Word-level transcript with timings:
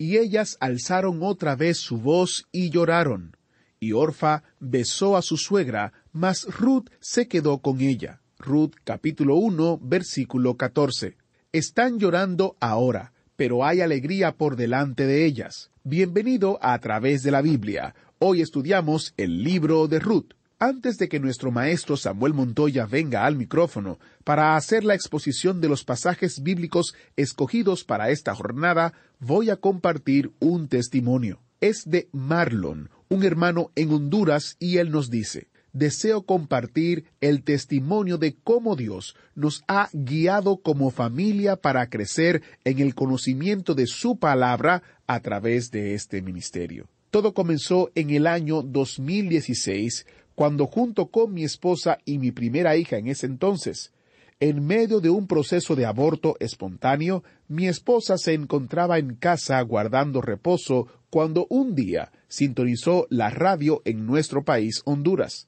Y 0.00 0.16
ellas 0.16 0.56
alzaron 0.60 1.22
otra 1.22 1.56
vez 1.56 1.76
su 1.76 1.98
voz 1.98 2.48
y 2.52 2.70
lloraron. 2.70 3.36
Y 3.78 3.92
Orfa 3.92 4.44
besó 4.58 5.14
a 5.14 5.20
su 5.20 5.36
suegra, 5.36 5.92
mas 6.10 6.46
Ruth 6.46 6.88
se 7.00 7.28
quedó 7.28 7.58
con 7.58 7.82
ella. 7.82 8.22
Ruth 8.38 8.72
capítulo 8.82 9.34
1 9.34 9.78
versículo 9.82 10.56
14. 10.56 11.18
Están 11.52 11.98
llorando 11.98 12.56
ahora, 12.60 13.12
pero 13.36 13.62
hay 13.62 13.82
alegría 13.82 14.32
por 14.38 14.56
delante 14.56 15.04
de 15.04 15.26
ellas. 15.26 15.70
Bienvenido 15.84 16.58
a 16.62 16.78
través 16.78 17.22
de 17.22 17.32
la 17.32 17.42
Biblia. 17.42 17.94
Hoy 18.18 18.40
estudiamos 18.40 19.12
el 19.18 19.44
libro 19.44 19.86
de 19.86 19.98
Ruth. 19.98 20.32
Antes 20.62 20.98
de 20.98 21.08
que 21.08 21.20
nuestro 21.20 21.50
maestro 21.50 21.96
Samuel 21.96 22.34
Montoya 22.34 22.84
venga 22.84 23.24
al 23.24 23.34
micrófono 23.34 23.98
para 24.24 24.56
hacer 24.56 24.84
la 24.84 24.94
exposición 24.94 25.62
de 25.62 25.70
los 25.70 25.84
pasajes 25.84 26.42
bíblicos 26.42 26.94
escogidos 27.16 27.82
para 27.82 28.10
esta 28.10 28.34
jornada, 28.34 28.92
voy 29.20 29.48
a 29.48 29.56
compartir 29.56 30.32
un 30.38 30.68
testimonio. 30.68 31.40
Es 31.62 31.88
de 31.88 32.10
Marlon, 32.12 32.90
un 33.08 33.24
hermano 33.24 33.70
en 33.74 33.90
Honduras, 33.90 34.56
y 34.58 34.76
él 34.76 34.90
nos 34.90 35.08
dice, 35.08 35.48
deseo 35.72 36.26
compartir 36.26 37.06
el 37.22 37.42
testimonio 37.42 38.18
de 38.18 38.36
cómo 38.44 38.76
Dios 38.76 39.16
nos 39.34 39.64
ha 39.66 39.88
guiado 39.94 40.58
como 40.58 40.90
familia 40.90 41.56
para 41.56 41.88
crecer 41.88 42.42
en 42.64 42.80
el 42.80 42.94
conocimiento 42.94 43.74
de 43.74 43.86
su 43.86 44.18
palabra 44.18 44.82
a 45.06 45.20
través 45.20 45.70
de 45.70 45.94
este 45.94 46.20
ministerio. 46.20 46.86
Todo 47.10 47.34
comenzó 47.34 47.90
en 47.96 48.10
el 48.10 48.28
año 48.28 48.62
2016, 48.62 50.06
cuando 50.40 50.66
junto 50.66 51.10
con 51.10 51.34
mi 51.34 51.44
esposa 51.44 51.98
y 52.06 52.16
mi 52.16 52.32
primera 52.32 52.74
hija 52.74 52.96
en 52.96 53.08
ese 53.08 53.26
entonces, 53.26 53.92
en 54.38 54.64
medio 54.64 55.00
de 55.00 55.10
un 55.10 55.26
proceso 55.26 55.76
de 55.76 55.84
aborto 55.84 56.36
espontáneo, 56.40 57.22
mi 57.46 57.68
esposa 57.68 58.16
se 58.16 58.32
encontraba 58.32 58.98
en 58.98 59.16
casa 59.16 59.60
guardando 59.60 60.22
reposo 60.22 60.86
cuando 61.10 61.46
un 61.50 61.74
día 61.74 62.10
sintonizó 62.28 63.06
la 63.10 63.28
radio 63.28 63.82
en 63.84 64.06
nuestro 64.06 64.42
país, 64.42 64.80
Honduras. 64.86 65.46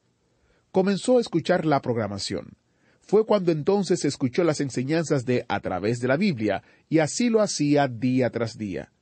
Comenzó 0.73 1.17
a 1.17 1.23
escuchar 1.23 1.65
la 1.65 1.81
programación. 1.81 2.59
Fue 3.01 3.25
cuando 3.25 3.51
entonces 3.51 4.05
escuchó 4.05 4.45
las 4.45 4.61
enseñanzas 4.61 5.25
de 5.25 5.47
A 5.49 5.61
través 5.61 6.01
de 6.01 6.09
la 6.09 6.19
Biblia, 6.19 6.65
y 6.91 6.99
así 6.99 7.31
lo 7.31 7.41
hacía 7.41 7.89
día 7.89 8.29
tras 8.29 8.59
día. 8.59 8.93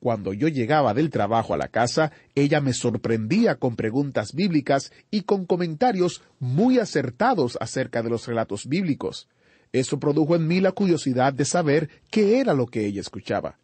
Cuando 0.00 0.32
yo 0.32 0.48
llegaba 0.48 0.94
del 0.94 1.10
trabajo 1.10 1.52
a 1.52 1.58
la 1.58 1.68
casa, 1.68 2.10
ella 2.34 2.62
me 2.62 2.72
sorprendía 2.72 3.56
con 3.56 3.76
preguntas 3.76 4.32
bíblicas 4.32 4.92
y 5.10 5.22
con 5.22 5.44
comentarios 5.44 6.22
muy 6.38 6.78
acertados 6.78 7.58
acerca 7.60 8.02
de 8.02 8.08
los 8.08 8.26
relatos 8.26 8.66
bíblicos. 8.66 9.28
Eso 9.72 10.00
produjo 10.00 10.34
en 10.34 10.48
mí 10.48 10.60
la 10.60 10.72
curiosidad 10.72 11.34
de 11.34 11.44
saber 11.44 11.90
qué 12.10 12.40
era 12.40 12.54
lo 12.54 12.66
que 12.66 12.86
ella 12.86 13.02
escuchaba. 13.02 13.58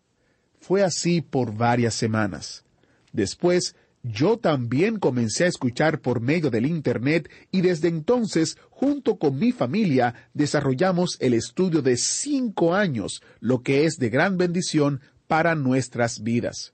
Fue 0.60 0.82
así 0.82 1.22
por 1.22 1.54
varias 1.54 1.94
semanas. 1.94 2.64
Después, 3.12 3.74
yo 4.02 4.36
también 4.36 4.98
comencé 4.98 5.44
a 5.44 5.48
escuchar 5.48 6.00
por 6.00 6.20
medio 6.20 6.50
del 6.50 6.66
Internet 6.66 7.30
y 7.50 7.62
desde 7.62 7.88
entonces, 7.88 8.58
junto 8.68 9.16
con 9.16 9.38
mi 9.38 9.52
familia, 9.52 10.28
desarrollamos 10.34 11.16
el 11.18 11.32
estudio 11.32 11.80
de 11.80 11.96
cinco 11.96 12.74
años, 12.74 13.22
lo 13.40 13.62
que 13.62 13.84
es 13.84 13.96
de 13.96 14.10
gran 14.10 14.36
bendición 14.36 15.00
para 15.26 15.54
nuestras 15.54 16.22
vidas. 16.22 16.72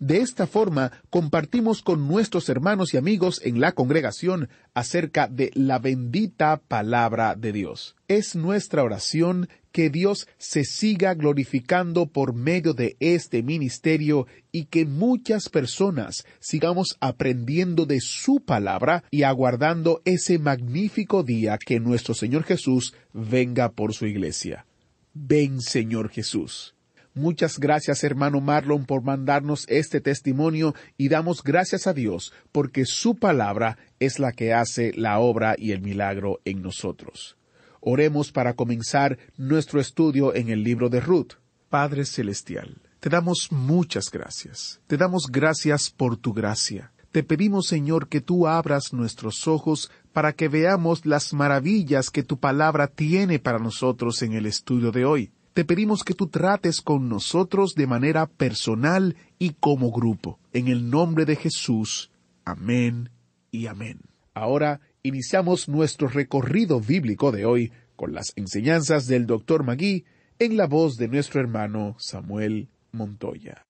De 0.00 0.16
esta 0.22 0.46
forma, 0.46 0.92
compartimos 1.10 1.82
con 1.82 2.08
nuestros 2.08 2.48
hermanos 2.48 2.94
y 2.94 2.96
amigos 2.96 3.38
en 3.44 3.60
la 3.60 3.72
congregación 3.72 4.48
acerca 4.72 5.28
de 5.28 5.50
la 5.52 5.78
bendita 5.78 6.56
palabra 6.56 7.34
de 7.34 7.52
Dios. 7.52 7.96
Es 8.08 8.34
nuestra 8.34 8.82
oración 8.82 9.50
que 9.72 9.90
Dios 9.90 10.26
se 10.38 10.64
siga 10.64 11.12
glorificando 11.12 12.06
por 12.06 12.34
medio 12.34 12.72
de 12.72 12.96
este 12.98 13.42
ministerio 13.42 14.26
y 14.50 14.64
que 14.64 14.86
muchas 14.86 15.50
personas 15.50 16.24
sigamos 16.40 16.96
aprendiendo 17.00 17.84
de 17.84 18.00
su 18.00 18.40
palabra 18.40 19.04
y 19.10 19.24
aguardando 19.24 20.00
ese 20.06 20.38
magnífico 20.38 21.22
día 21.24 21.58
que 21.58 21.78
nuestro 21.78 22.14
Señor 22.14 22.44
Jesús 22.44 22.94
venga 23.12 23.72
por 23.72 23.92
su 23.92 24.06
iglesia. 24.06 24.64
Ven, 25.12 25.60
Señor 25.60 26.08
Jesús. 26.08 26.74
Muchas 27.14 27.58
gracias, 27.58 28.04
hermano 28.04 28.40
Marlon, 28.40 28.84
por 28.84 29.02
mandarnos 29.02 29.66
este 29.68 30.00
testimonio 30.00 30.74
y 30.96 31.08
damos 31.08 31.42
gracias 31.42 31.88
a 31.88 31.92
Dios 31.92 32.32
porque 32.52 32.84
su 32.86 33.16
palabra 33.16 33.78
es 33.98 34.20
la 34.20 34.30
que 34.30 34.54
hace 34.54 34.92
la 34.94 35.18
obra 35.18 35.56
y 35.58 35.72
el 35.72 35.80
milagro 35.80 36.40
en 36.44 36.62
nosotros. 36.62 37.36
Oremos 37.80 38.30
para 38.30 38.54
comenzar 38.54 39.18
nuestro 39.36 39.80
estudio 39.80 40.34
en 40.36 40.50
el 40.50 40.62
libro 40.62 40.88
de 40.88 41.00
Ruth. 41.00 41.32
Padre 41.68 42.04
Celestial, 42.04 42.80
te 43.00 43.08
damos 43.08 43.48
muchas 43.50 44.10
gracias. 44.10 44.80
Te 44.86 44.96
damos 44.96 45.26
gracias 45.32 45.90
por 45.90 46.16
tu 46.16 46.32
gracia. 46.32 46.92
Te 47.10 47.24
pedimos, 47.24 47.66
Señor, 47.66 48.08
que 48.08 48.20
tú 48.20 48.46
abras 48.46 48.92
nuestros 48.92 49.48
ojos 49.48 49.90
para 50.12 50.32
que 50.32 50.48
veamos 50.48 51.06
las 51.06 51.32
maravillas 51.32 52.10
que 52.10 52.22
tu 52.22 52.38
palabra 52.38 52.86
tiene 52.86 53.40
para 53.40 53.58
nosotros 53.58 54.22
en 54.22 54.34
el 54.34 54.46
estudio 54.46 54.92
de 54.92 55.04
hoy 55.04 55.32
te 55.52 55.64
pedimos 55.64 56.04
que 56.04 56.14
tú 56.14 56.28
trates 56.28 56.80
con 56.80 57.08
nosotros 57.08 57.74
de 57.74 57.86
manera 57.86 58.26
personal 58.26 59.16
y 59.38 59.50
como 59.50 59.90
grupo. 59.90 60.38
En 60.52 60.68
el 60.68 60.90
nombre 60.90 61.24
de 61.24 61.36
Jesús. 61.36 62.10
Amén 62.44 63.10
y 63.50 63.66
amén. 63.66 64.00
Ahora 64.34 64.80
iniciamos 65.02 65.68
nuestro 65.68 66.08
recorrido 66.08 66.80
bíblico 66.80 67.32
de 67.32 67.46
hoy 67.46 67.72
con 67.96 68.14
las 68.14 68.32
enseñanzas 68.36 69.06
del 69.06 69.26
doctor 69.26 69.64
Magui 69.64 70.04
en 70.38 70.56
la 70.56 70.66
voz 70.66 70.96
de 70.96 71.08
nuestro 71.08 71.40
hermano 71.40 71.96
Samuel 71.98 72.68
Montoya. 72.92 73.66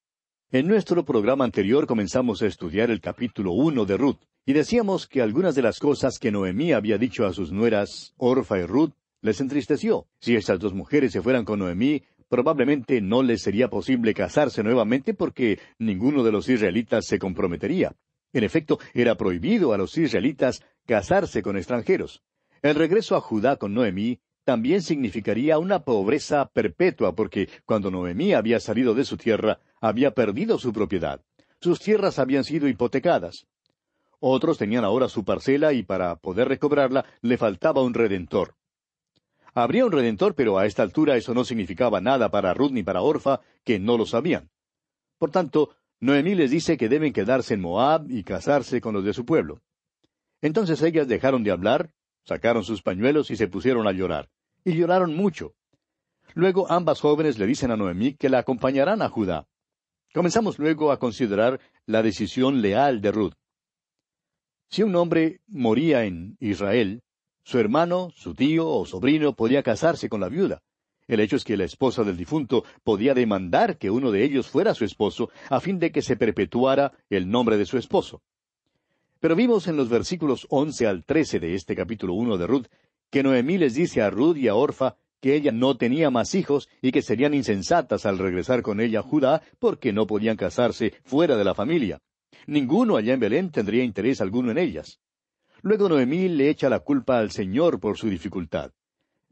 En 0.53 0.67
nuestro 0.67 1.05
programa 1.05 1.45
anterior 1.45 1.87
comenzamos 1.87 2.43
a 2.43 2.47
estudiar 2.47 2.91
el 2.91 3.01
capítulo 3.01 3.53
1 3.53 3.85
de 3.87 3.97
Ruth, 3.97 4.19
y 4.47 4.53
decíamos 4.53 5.07
que 5.07 5.23
algunas 5.23 5.55
de 5.55 5.63
las 5.63 5.79
cosas 5.79 6.19
que 6.19 6.33
Noemí 6.33 6.73
había 6.73 6.99
dicho 6.99 7.27
a 7.27 7.33
sus 7.33 7.53
nueras, 7.53 8.15
Orfa 8.17 8.59
y 8.59 8.67
Ruth, 8.67 8.93
les 9.23 9.41
entristeció. 9.41 10.07
Si 10.21 10.35
estas 10.35 10.59
dos 10.59 10.75
mujeres 10.75 11.13
se 11.13 11.23
fueran 11.23 11.45
con 11.45 11.59
Noemí, 11.59 12.03
probablemente 12.29 13.01
no 13.01 13.23
les 13.23 13.43
sería 13.43 13.69
posible 13.69 14.15
casarse 14.15 14.63
nuevamente 14.63 15.15
porque 15.15 15.59
ninguno 15.79 16.23
de 16.23 16.33
los 16.33 16.49
israelitas 16.49 17.07
se 17.07 17.19
comprometería. 17.19 17.95
En 18.33 18.45
efecto, 18.45 18.79
era 18.95 19.17
prohibido 19.17 19.73
a 19.73 19.79
los 19.79 19.99
israelitas 19.99 20.63
casarse 20.87 21.43
con 21.43 21.57
extranjeros. 21.57 22.23
El 22.63 22.77
regreso 22.77 23.17
a 23.17 23.21
Judá 23.21 23.57
con 23.57 23.75
Noemí 23.75 24.21
también 24.45 24.83
significaría 24.83 25.59
una 25.59 25.85
pobreza 25.85 26.47
perpetua, 26.47 27.15
porque 27.15 27.49
cuando 27.65 27.91
Noemí 27.91 28.33
había 28.33 28.61
salido 28.61 28.95
de 28.95 29.05
su 29.05 29.17
tierra, 29.17 29.61
había 29.81 30.13
perdido 30.13 30.59
su 30.59 30.73
propiedad. 30.73 31.21
Sus 31.61 31.81
tierras 31.81 32.19
habían 32.19 32.45
sido 32.45 32.69
hipotecadas. 32.69 33.47
Otros 34.19 34.59
tenían 34.59 34.85
ahora 34.85 35.09
su 35.09 35.25
parcela 35.25 35.73
y 35.73 35.83
para 35.83 36.17
poder 36.17 36.49
recobrarla 36.49 37.05
le 37.23 37.39
faltaba 37.39 37.83
un 37.83 37.95
redentor. 37.95 38.55
Habría 39.55 39.85
un 39.85 39.93
redentor, 39.93 40.35
pero 40.35 40.59
a 40.59 40.67
esta 40.67 40.83
altura 40.83 41.17
eso 41.17 41.35
no 41.35 41.45
significaba 41.45 42.01
nada 42.01 42.31
para 42.31 42.55
Ruth 42.55 42.71
ni 42.71 42.83
para 42.83 43.03
Orfa, 43.03 43.41
que 43.65 43.79
no 43.79 43.97
lo 43.97 44.07
sabían. 44.07 44.51
Por 45.19 45.31
tanto, 45.31 45.77
Noemí 46.01 46.35
les 46.35 46.51
dice 46.51 46.77
que 46.77 46.89
deben 46.89 47.13
quedarse 47.13 47.55
en 47.55 47.61
Moab 47.61 48.11
y 48.11 48.25
casarse 48.25 48.81
con 48.81 48.95
los 48.95 49.05
de 49.05 49.13
su 49.13 49.25
pueblo. 49.27 49.61
Entonces 50.41 50.81
ellas 50.83 51.09
dejaron 51.09 51.45
de 51.45 51.51
hablar, 51.51 51.93
sacaron 52.25 52.65
sus 52.65 52.83
pañuelos 52.83 53.31
y 53.31 53.37
se 53.37 53.49
pusieron 53.49 53.87
a 53.87 53.93
llorar. 53.93 54.31
Y 54.65 54.73
lloraron 54.75 55.15
mucho. 55.15 55.55
Luego 56.35 56.71
ambas 56.71 57.01
jóvenes 57.01 57.39
le 57.39 57.47
dicen 57.47 57.71
a 57.71 57.77
Noemí 57.77 58.15
que 58.15 58.29
la 58.29 58.39
acompañarán 58.39 59.03
a 59.03 59.09
Judá. 59.09 59.47
Comenzamos 60.15 60.59
luego 60.59 60.93
a 60.93 60.99
considerar 60.99 61.61
la 61.87 62.03
decisión 62.03 62.63
leal 62.63 63.01
de 63.01 63.13
Ruth. 63.13 63.35
Si 64.69 64.83
un 64.83 64.95
hombre 64.97 65.41
moría 65.49 66.05
en 66.05 66.37
Israel, 66.41 67.03
su 67.43 67.59
hermano, 67.59 68.13
su 68.15 68.35
tío 68.35 68.69
o 68.69 68.87
sobrino 68.87 69.35
podía 69.35 69.63
casarse 69.63 70.09
con 70.09 70.21
la 70.21 70.29
viuda. 70.29 70.63
El 71.09 71.21
hecho 71.21 71.37
es 71.37 71.45
que 71.45 71.57
la 71.57 71.65
esposa 71.65 72.05
del 72.05 72.17
difunto 72.17 72.65
podía 72.85 73.15
demandar 73.15 73.79
que 73.79 73.91
uno 73.91 74.13
de 74.13 74.23
ellos 74.23 74.49
fuera 74.49 74.75
su 74.75 74.85
esposo 74.85 75.31
a 75.49 75.59
fin 75.61 75.79
de 75.79 75.91
que 75.91 76.03
se 76.03 76.17
perpetuara 76.17 76.93
el 77.09 77.29
nombre 77.29 77.57
de 77.57 77.67
su 77.67 77.79
esposo. 77.79 78.23
Pero 79.19 79.35
vimos 79.35 79.67
en 79.67 79.77
los 79.77 79.89
versículos 79.89 80.47
once 80.51 80.87
al 80.87 81.05
trece 81.05 81.41
de 81.41 81.55
este 81.55 81.75
capítulo 81.75 82.15
uno 82.15 82.39
de 82.39 82.47
Ruth 82.47 82.67
que 83.11 83.23
Noemí 83.23 83.59
les 83.59 83.75
dice 83.75 84.03
a 84.03 84.11
Ruth 84.11 84.37
y 84.37 84.47
a 84.47 84.55
Orfa 84.55 84.97
que 85.21 85.35
ella 85.35 85.53
no 85.53 85.77
tenía 85.77 86.11
más 86.11 86.35
hijos 86.35 86.69
y 86.81 86.93
que 86.93 87.03
serían 87.03 87.35
insensatas 87.35 88.07
al 88.07 88.19
regresar 88.19 88.63
con 88.63 88.81
ella 88.81 89.01
a 89.01 89.03
Judá 89.03 89.43
porque 89.59 89.93
no 89.93 90.07
podían 90.07 90.37
casarse 90.37 90.95
fuera 91.03 91.37
de 91.37 91.45
la 91.45 91.55
familia. 91.55 92.01
Ninguno 92.47 92.97
allá 92.97 93.15
en 93.15 93.21
Belén 93.21 93.51
tendría 93.51 93.85
interés 93.85 94.21
alguno 94.21 94.51
en 94.51 94.59
ellas. 94.59 95.01
Luego 95.63 95.89
Noemí 95.89 96.29
le 96.29 96.49
echa 96.49 96.69
la 96.69 96.81
culpa 96.81 97.19
al 97.19 97.31
Señor 97.31 97.81
por 97.81 97.99
su 97.99 98.09
dificultad. 98.09 98.73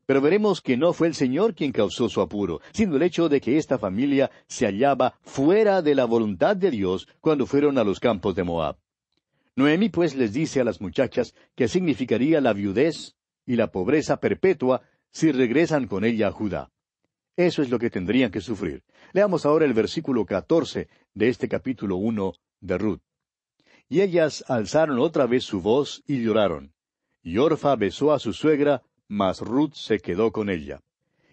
Pero 0.06 0.20
veremos 0.20 0.62
que 0.62 0.76
no 0.76 0.92
fue 0.92 1.08
el 1.08 1.14
Señor 1.14 1.54
quien 1.54 1.72
causó 1.72 2.08
su 2.08 2.20
apuro, 2.20 2.60
sino 2.72 2.96
el 2.96 3.02
hecho 3.02 3.28
de 3.28 3.40
que 3.40 3.58
esta 3.58 3.78
familia 3.78 4.30
se 4.46 4.64
hallaba 4.64 5.18
fuera 5.20 5.82
de 5.82 5.94
la 5.94 6.06
voluntad 6.06 6.56
de 6.56 6.70
Dios 6.70 7.06
cuando 7.20 7.44
fueron 7.46 7.76
a 7.76 7.84
los 7.84 8.00
campos 8.00 8.34
de 8.34 8.44
Moab. 8.44 8.76
Noemí 9.54 9.88
pues 9.88 10.14
les 10.14 10.32
dice 10.32 10.60
a 10.60 10.64
las 10.64 10.80
muchachas 10.80 11.34
que 11.54 11.68
significaría 11.68 12.40
la 12.40 12.52
viudez 12.52 13.16
y 13.44 13.56
la 13.56 13.70
pobreza 13.70 14.18
perpetua 14.18 14.82
si 15.10 15.32
regresan 15.32 15.86
con 15.86 16.04
ella 16.04 16.28
a 16.28 16.32
Judá. 16.32 16.70
Eso 17.36 17.62
es 17.62 17.70
lo 17.70 17.78
que 17.78 17.90
tendrían 17.90 18.30
que 18.30 18.40
sufrir. 18.40 18.82
Leamos 19.12 19.46
ahora 19.46 19.64
el 19.64 19.74
versículo 19.74 20.24
catorce 20.24 20.88
de 21.14 21.28
este 21.28 21.48
capítulo 21.48 21.96
uno 21.96 22.34
de 22.60 22.78
Ruth. 22.78 23.07
Y 23.88 24.02
ellas 24.02 24.44
alzaron 24.48 24.98
otra 24.98 25.26
vez 25.26 25.44
su 25.44 25.60
voz 25.60 26.02
y 26.06 26.22
lloraron. 26.22 26.72
Y 27.22 27.38
Orfa 27.38 27.74
besó 27.76 28.12
a 28.12 28.18
su 28.18 28.32
suegra, 28.32 28.82
mas 29.08 29.40
Ruth 29.40 29.74
se 29.74 29.98
quedó 29.98 30.30
con 30.32 30.50
ella. 30.50 30.80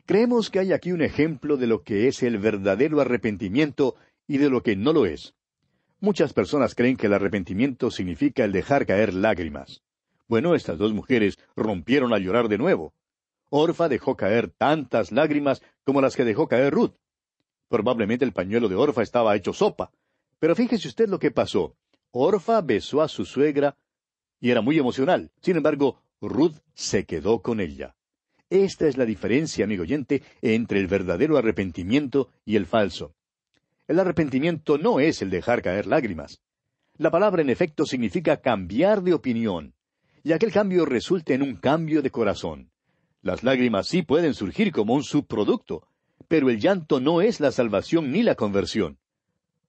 Creemos 0.06 0.50
que 0.50 0.60
hay 0.60 0.72
aquí 0.72 0.92
un 0.92 1.02
ejemplo 1.02 1.58
de 1.58 1.68
lo 1.68 1.84
que 1.84 2.08
es 2.08 2.24
el 2.24 2.38
verdadero 2.38 3.02
arrepentimiento 3.02 3.96
y 4.28 4.38
de 4.38 4.50
lo 4.50 4.62
que 4.62 4.76
no 4.76 4.94
lo 4.94 5.06
es. 5.06 5.34
Muchas 6.00 6.34
personas 6.34 6.76
creen 6.76 6.98
que 6.98 7.08
el 7.08 7.14
arrepentimiento 7.14 7.90
significa 7.90 8.44
el 8.44 8.52
dejar 8.52 8.86
caer 8.86 9.14
lágrimas. 9.14 9.82
Bueno, 10.28 10.56
estas 10.56 10.78
dos 10.78 10.94
mujeres 10.94 11.38
rompieron 11.56 12.14
a 12.14 12.20
llorar 12.20 12.48
de 12.48 12.58
nuevo. 12.58 12.94
Orfa 13.50 13.90
dejó 13.90 14.16
caer 14.16 14.50
tantas 14.50 15.12
lágrimas 15.12 15.62
como 15.84 16.02
las 16.02 16.16
que 16.16 16.26
dejó 16.26 16.48
caer 16.48 16.74
Ruth. 16.74 16.94
Probablemente 17.70 18.26
el 18.26 18.34
pañuelo 18.34 18.70
de 18.70 18.76
Orfa 18.76 19.02
estaba 19.02 19.36
hecho 19.36 19.54
sopa. 19.54 19.92
Pero 20.40 20.56
fíjese 20.56 20.88
usted 20.88 21.10
lo 21.10 21.20
que 21.20 21.32
pasó. 21.32 21.76
Orfa 22.18 22.62
besó 22.62 23.02
a 23.02 23.10
su 23.10 23.26
suegra 23.26 23.76
y 24.40 24.50
era 24.50 24.62
muy 24.62 24.80
emocional. 24.80 25.32
Sin 25.42 25.58
embargo, 25.58 26.02
Ruth 26.22 26.56
se 26.74 27.06
quedó 27.06 27.42
con 27.42 27.60
ella. 27.60 27.94
Esta 28.50 28.88
es 28.88 28.96
la 28.96 29.06
diferencia, 29.06 29.66
amigo 29.66 29.84
oyente, 29.84 30.24
entre 30.42 30.80
el 30.80 30.88
verdadero 30.88 31.36
arrepentimiento 31.36 32.30
y 32.46 32.56
el 32.56 32.68
falso. 32.68 33.16
El 33.86 34.00
arrepentimiento 34.00 34.78
no 34.78 35.02
es 35.02 35.22
el 35.22 35.30
dejar 35.30 35.62
caer 35.62 35.88
lágrimas. 35.88 36.40
La 36.96 37.12
palabra 37.12 37.42
en 37.42 37.50
efecto 37.50 37.86
significa 37.86 38.38
cambiar 38.38 39.04
de 39.04 39.14
opinión, 39.14 39.74
y 40.24 40.32
aquel 40.32 40.54
cambio 40.54 40.86
resulta 40.86 41.34
en 41.34 41.42
un 41.42 41.58
cambio 41.58 42.02
de 42.02 42.12
corazón. 42.12 42.72
Las 43.24 43.44
lágrimas 43.44 43.88
sí 43.88 44.04
pueden 44.04 44.34
surgir 44.34 44.72
como 44.72 44.94
un 44.94 45.04
subproducto, 45.04 45.86
pero 46.30 46.50
el 46.50 46.62
llanto 46.62 47.02
no 47.02 47.22
es 47.22 47.42
la 47.42 47.52
salvación 47.52 48.14
ni 48.14 48.24
la 48.24 48.36
conversión. 48.36 49.00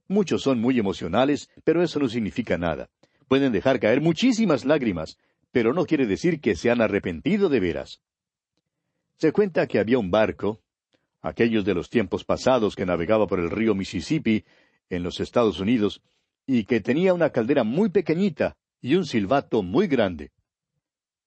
Muchos 0.09 0.43
son 0.43 0.61
muy 0.61 0.79
emocionales, 0.79 1.51
pero 1.65 1.83
eso 1.83 1.99
no 1.99 2.09
significa 2.09 2.57
nada. 2.57 2.89
Pueden 3.27 3.53
dejar 3.53 3.81
caer 3.81 4.01
muchísimas 4.01 4.65
lágrimas, 4.65 5.19
pero 5.51 5.73
no 5.73 5.85
quiere 5.85 6.07
decir 6.07 6.41
que 6.41 6.55
se 6.55 6.71
han 6.71 6.81
arrepentido 6.81 7.49
de 7.49 7.61
veras. 7.61 8.01
Se 9.17 9.33
cuenta 9.33 9.67
que 9.67 9.81
había 9.81 9.99
un 9.99 10.11
barco, 10.11 10.61
aquellos 11.23 11.65
de 11.65 11.75
los 11.75 11.91
tiempos 11.91 12.25
pasados 12.25 12.77
que 12.77 12.87
navegaba 12.87 13.27
por 13.27 13.41
el 13.41 13.51
río 13.51 13.75
Mississippi 13.75 14.45
en 14.91 15.03
los 15.03 15.19
Estados 15.19 15.59
Unidos, 15.59 16.03
y 16.47 16.65
que 16.65 16.81
tenía 16.81 17.13
una 17.13 17.31
caldera 17.31 17.65
muy 17.65 17.89
pequeñita 17.89 18.57
y 18.81 18.95
un 18.95 19.07
silbato 19.07 19.65
muy 19.65 19.89
grande. 19.89 20.31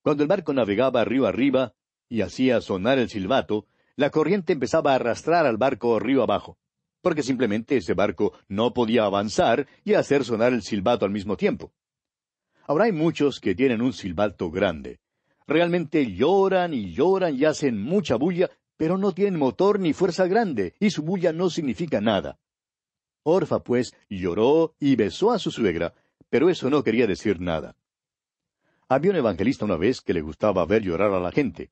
Cuando 0.01 0.23
el 0.23 0.29
barco 0.29 0.53
navegaba 0.53 1.03
río 1.03 1.25
arriba 1.27 1.73
y 2.07 2.21
hacía 2.21 2.61
sonar 2.61 2.97
el 2.97 3.09
silbato, 3.09 3.65
la 3.97 4.09
corriente 4.09 4.53
empezaba 4.53 4.93
a 4.93 4.95
arrastrar 4.95 5.45
al 5.45 5.57
barco 5.57 5.99
río 5.99 6.23
abajo 6.23 6.57
porque 7.01 7.23
simplemente 7.23 7.77
ese 7.77 7.93
barco 7.93 8.33
no 8.47 8.73
podía 8.73 9.05
avanzar 9.05 9.67
y 9.83 9.93
hacer 9.93 10.23
sonar 10.25 10.53
el 10.53 10.61
silbato 10.61 11.05
al 11.05 11.11
mismo 11.11 11.37
tiempo. 11.37 11.71
Ahora 12.67 12.85
hay 12.85 12.91
muchos 12.91 13.39
que 13.39 13.55
tienen 13.55 13.81
un 13.81 13.93
silbato 13.93 14.51
grande. 14.51 14.99
Realmente 15.47 16.13
lloran 16.13 16.73
y 16.73 16.93
lloran 16.93 17.35
y 17.35 17.45
hacen 17.45 17.81
mucha 17.81 18.15
bulla, 18.15 18.51
pero 18.77 18.97
no 18.97 19.11
tienen 19.13 19.39
motor 19.39 19.79
ni 19.79 19.93
fuerza 19.93 20.27
grande, 20.27 20.75
y 20.79 20.91
su 20.91 21.01
bulla 21.01 21.33
no 21.33 21.49
significa 21.49 21.99
nada. 21.99 22.39
Orfa, 23.23 23.63
pues, 23.63 23.93
lloró 24.09 24.75
y 24.79 24.95
besó 24.95 25.31
a 25.31 25.39
su 25.39 25.51
suegra, 25.51 25.93
pero 26.29 26.49
eso 26.49 26.69
no 26.69 26.83
quería 26.83 27.07
decir 27.07 27.41
nada. 27.41 27.75
Había 28.87 29.11
un 29.11 29.17
evangelista 29.17 29.65
una 29.65 29.75
vez 29.75 30.01
que 30.01 30.13
le 30.13 30.21
gustaba 30.21 30.65
ver 30.65 30.83
llorar 30.83 31.11
a 31.11 31.19
la 31.19 31.31
gente. 31.31 31.71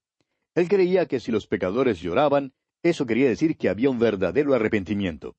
Él 0.55 0.67
creía 0.67 1.05
que 1.05 1.19
si 1.19 1.31
los 1.31 1.47
pecadores 1.47 1.99
lloraban, 1.99 2.53
eso 2.83 3.05
quería 3.05 3.27
decir 3.27 3.57
que 3.57 3.69
había 3.69 3.89
un 3.89 3.99
verdadero 3.99 4.53
arrepentimiento. 4.53 5.35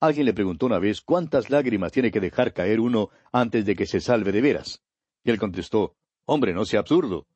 Alguien 0.00 0.26
le 0.26 0.34
preguntó 0.34 0.66
una 0.66 0.78
vez 0.78 1.00
cuántas 1.00 1.48
lágrimas 1.48 1.92
tiene 1.92 2.10
que 2.10 2.20
dejar 2.20 2.52
caer 2.52 2.80
uno 2.80 3.10
antes 3.32 3.64
de 3.64 3.74
que 3.74 3.86
se 3.86 4.00
salve 4.00 4.32
de 4.32 4.40
veras. 4.42 4.82
Y 5.24 5.30
él 5.30 5.38
contestó, 5.38 5.96
Hombre, 6.26 6.52
no 6.52 6.64
sea 6.64 6.80
absurdo. 6.80 7.26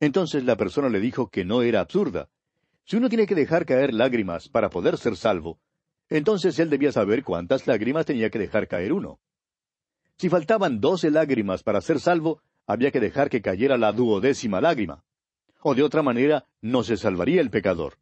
Entonces 0.00 0.44
la 0.44 0.56
persona 0.56 0.88
le 0.88 1.00
dijo 1.00 1.28
que 1.28 1.44
no 1.44 1.62
era 1.62 1.80
absurda. 1.80 2.28
Si 2.84 2.96
uno 2.96 3.08
tiene 3.08 3.26
que 3.26 3.34
dejar 3.34 3.66
caer 3.66 3.92
lágrimas 3.92 4.48
para 4.48 4.70
poder 4.70 4.96
ser 4.96 5.16
salvo, 5.16 5.60
entonces 6.08 6.58
él 6.58 6.70
debía 6.70 6.92
saber 6.92 7.22
cuántas 7.22 7.66
lágrimas 7.66 8.06
tenía 8.06 8.30
que 8.30 8.38
dejar 8.38 8.68
caer 8.68 8.92
uno. 8.92 9.20
Si 10.16 10.28
faltaban 10.28 10.80
doce 10.80 11.10
lágrimas 11.10 11.62
para 11.62 11.80
ser 11.80 12.00
salvo, 12.00 12.40
había 12.66 12.90
que 12.90 13.00
dejar 13.00 13.28
que 13.28 13.42
cayera 13.42 13.76
la 13.76 13.92
duodécima 13.92 14.60
lágrima. 14.60 15.04
O 15.60 15.74
de 15.74 15.82
otra 15.82 16.02
manera, 16.02 16.46
no 16.62 16.82
se 16.82 16.96
salvaría 16.96 17.40
el 17.40 17.50
pecador. 17.50 17.98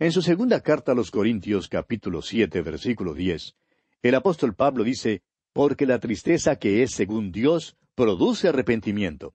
En 0.00 0.12
su 0.12 0.22
segunda 0.22 0.60
carta 0.60 0.92
a 0.92 0.94
los 0.94 1.10
Corintios 1.10 1.66
capítulo 1.66 2.22
siete 2.22 2.62
versículo 2.62 3.14
diez, 3.14 3.56
el 4.00 4.14
apóstol 4.14 4.54
Pablo 4.54 4.84
dice, 4.84 5.22
porque 5.52 5.86
la 5.86 5.98
tristeza 5.98 6.54
que 6.54 6.84
es 6.84 6.92
según 6.92 7.32
Dios 7.32 7.76
produce 7.96 8.46
arrepentimiento. 8.46 9.34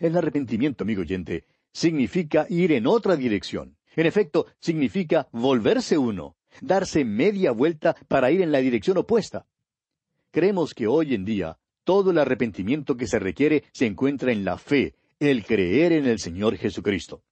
El 0.00 0.16
arrepentimiento, 0.16 0.82
amigo 0.82 1.02
oyente, 1.02 1.44
significa 1.72 2.46
ir 2.48 2.72
en 2.72 2.88
otra 2.88 3.14
dirección. 3.14 3.76
En 3.94 4.06
efecto, 4.06 4.46
significa 4.58 5.28
volverse 5.30 5.96
uno, 5.96 6.34
darse 6.60 7.04
media 7.04 7.52
vuelta 7.52 7.94
para 8.08 8.32
ir 8.32 8.42
en 8.42 8.50
la 8.50 8.58
dirección 8.58 8.98
opuesta. 8.98 9.46
Creemos 10.32 10.74
que 10.74 10.88
hoy 10.88 11.14
en 11.14 11.24
día 11.24 11.58
todo 11.84 12.10
el 12.10 12.18
arrepentimiento 12.18 12.96
que 12.96 13.06
se 13.06 13.20
requiere 13.20 13.62
se 13.72 13.86
encuentra 13.86 14.32
en 14.32 14.44
la 14.44 14.58
fe, 14.58 14.96
el 15.20 15.44
creer 15.44 15.92
en 15.92 16.06
el 16.06 16.18
Señor 16.18 16.56
Jesucristo. 16.56 17.22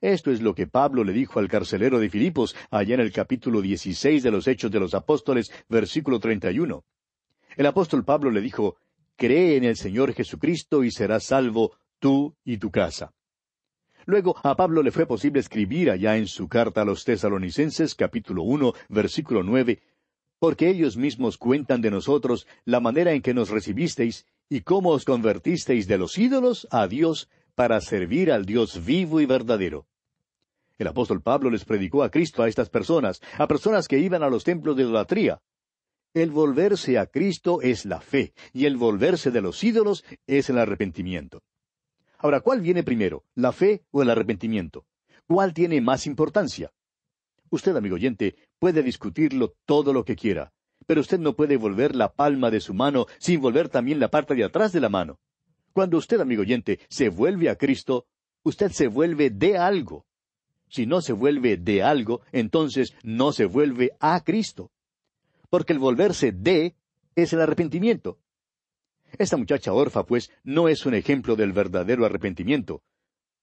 Esto 0.00 0.30
es 0.30 0.42
lo 0.42 0.54
que 0.54 0.66
Pablo 0.66 1.04
le 1.04 1.12
dijo 1.12 1.38
al 1.38 1.48
carcelero 1.48 1.98
de 1.98 2.10
Filipos 2.10 2.54
allá 2.70 2.94
en 2.94 3.00
el 3.00 3.12
capítulo 3.12 3.62
16 3.62 4.22
de 4.22 4.30
los 4.30 4.46
Hechos 4.46 4.70
de 4.70 4.80
los 4.80 4.94
Apóstoles, 4.94 5.50
versículo 5.68 6.20
31. 6.20 6.84
El 7.56 7.66
apóstol 7.66 8.04
Pablo 8.04 8.30
le 8.30 8.42
dijo, 8.42 8.76
Cree 9.16 9.56
en 9.56 9.64
el 9.64 9.76
Señor 9.76 10.12
Jesucristo 10.12 10.84
y 10.84 10.90
serás 10.90 11.24
salvo 11.24 11.72
tú 11.98 12.36
y 12.44 12.58
tu 12.58 12.70
casa. 12.70 13.14
Luego 14.04 14.36
a 14.42 14.54
Pablo 14.54 14.82
le 14.82 14.92
fue 14.92 15.06
posible 15.06 15.40
escribir 15.40 15.90
allá 15.90 16.16
en 16.16 16.26
su 16.26 16.46
carta 16.46 16.82
a 16.82 16.84
los 16.84 17.04
tesalonicenses 17.04 17.94
capítulo 17.94 18.42
1 18.42 18.72
versículo 18.90 19.42
9, 19.42 19.80
porque 20.38 20.68
ellos 20.68 20.98
mismos 20.98 21.38
cuentan 21.38 21.80
de 21.80 21.90
nosotros 21.90 22.46
la 22.66 22.80
manera 22.80 23.12
en 23.12 23.22
que 23.22 23.34
nos 23.34 23.48
recibisteis 23.48 24.26
y 24.48 24.60
cómo 24.60 24.90
os 24.90 25.06
convertisteis 25.06 25.88
de 25.88 25.98
los 25.98 26.18
ídolos 26.18 26.68
a 26.70 26.86
Dios 26.86 27.28
para 27.56 27.80
servir 27.80 28.30
al 28.30 28.44
Dios 28.44 28.84
vivo 28.84 29.20
y 29.20 29.26
verdadero. 29.26 29.86
El 30.78 30.88
apóstol 30.88 31.22
Pablo 31.22 31.48
les 31.48 31.64
predicó 31.64 32.02
a 32.02 32.10
Cristo 32.10 32.42
a 32.42 32.48
estas 32.48 32.68
personas, 32.68 33.22
a 33.38 33.48
personas 33.48 33.88
que 33.88 33.98
iban 33.98 34.22
a 34.22 34.28
los 34.28 34.44
templos 34.44 34.76
de 34.76 34.82
idolatría. 34.82 35.40
El 36.12 36.30
volverse 36.30 36.98
a 36.98 37.06
Cristo 37.06 37.62
es 37.62 37.86
la 37.86 38.00
fe, 38.00 38.34
y 38.52 38.66
el 38.66 38.76
volverse 38.76 39.30
de 39.30 39.40
los 39.40 39.64
ídolos 39.64 40.04
es 40.26 40.50
el 40.50 40.58
arrepentimiento. 40.58 41.42
Ahora, 42.18 42.40
¿cuál 42.40 42.60
viene 42.60 42.82
primero, 42.82 43.24
la 43.34 43.52
fe 43.52 43.82
o 43.90 44.02
el 44.02 44.10
arrepentimiento? 44.10 44.84
¿Cuál 45.26 45.54
tiene 45.54 45.80
más 45.80 46.06
importancia? 46.06 46.72
Usted, 47.48 47.74
amigo 47.74 47.94
oyente, 47.94 48.36
puede 48.58 48.82
discutirlo 48.82 49.54
todo 49.64 49.94
lo 49.94 50.04
que 50.04 50.16
quiera, 50.16 50.52
pero 50.86 51.00
usted 51.00 51.18
no 51.18 51.34
puede 51.34 51.56
volver 51.56 51.96
la 51.96 52.12
palma 52.12 52.50
de 52.50 52.60
su 52.60 52.74
mano 52.74 53.06
sin 53.18 53.40
volver 53.40 53.70
también 53.70 53.98
la 53.98 54.08
parte 54.08 54.34
de 54.34 54.44
atrás 54.44 54.72
de 54.72 54.80
la 54.80 54.90
mano. 54.90 55.18
Cuando 55.76 55.98
usted, 55.98 56.18
amigo 56.22 56.40
oyente, 56.40 56.80
se 56.88 57.10
vuelve 57.10 57.50
a 57.50 57.56
Cristo, 57.56 58.06
usted 58.44 58.72
se 58.72 58.86
vuelve 58.88 59.28
de 59.28 59.58
algo. 59.58 60.06
Si 60.70 60.86
no 60.86 61.02
se 61.02 61.12
vuelve 61.12 61.58
de 61.58 61.82
algo, 61.82 62.22
entonces 62.32 62.94
no 63.02 63.30
se 63.30 63.44
vuelve 63.44 63.90
a 64.00 64.24
Cristo. 64.24 64.70
Porque 65.50 65.74
el 65.74 65.78
volverse 65.78 66.32
de 66.32 66.76
es 67.14 67.34
el 67.34 67.42
arrepentimiento. 67.42 68.18
Esta 69.18 69.36
muchacha 69.36 69.74
orfa, 69.74 70.06
pues, 70.06 70.30
no 70.44 70.70
es 70.70 70.86
un 70.86 70.94
ejemplo 70.94 71.36
del 71.36 71.52
verdadero 71.52 72.06
arrepentimiento. 72.06 72.82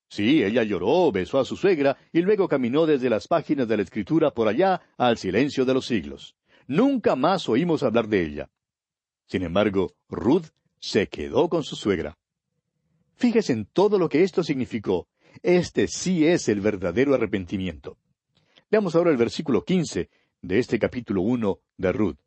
Sí, 0.10 0.44
ella 0.44 0.64
lloró, 0.64 1.12
besó 1.12 1.38
a 1.38 1.46
su 1.46 1.56
suegra 1.56 1.98
y 2.12 2.24
luego 2.24 2.48
caminó 2.48 2.88
desde 2.88 3.12
las 3.12 3.28
páginas 3.28 3.68
de 3.68 3.78
la 3.78 3.84
Escritura 3.84 4.32
por 4.32 4.48
allá 4.48 4.82
al 4.98 5.20
silencio 5.20 5.66
de 5.66 5.76
los 5.76 5.86
siglos. 5.86 6.36
Nunca 6.66 7.16
más 7.16 7.48
oímos 7.48 7.84
hablar 7.84 8.08
de 8.08 8.26
ella. 8.26 8.50
Sin 9.28 9.44
embargo, 9.44 9.94
Ruth 10.10 10.48
se 10.80 11.08
quedó 11.10 11.48
con 11.48 11.64
su 11.64 11.76
suegra. 11.76 12.18
Fíjese 13.16 13.54
en 13.54 13.66
todo 13.66 13.98
lo 13.98 14.10
que 14.10 14.24
esto 14.24 14.44
significó. 14.44 15.08
Este 15.42 15.88
sí 15.88 16.26
es 16.26 16.48
el 16.50 16.62
verdadero 16.62 17.14
arrepentimiento. 17.14 17.98
Veamos 18.70 18.96
ahora 18.96 19.12
el 19.12 19.18
versículo 19.18 19.64
quince 19.64 20.10
de 20.42 20.60
este 20.60 20.80
capítulo 20.80 21.22
uno 21.22 21.60
de 21.78 21.92
Ruth. 21.92 22.18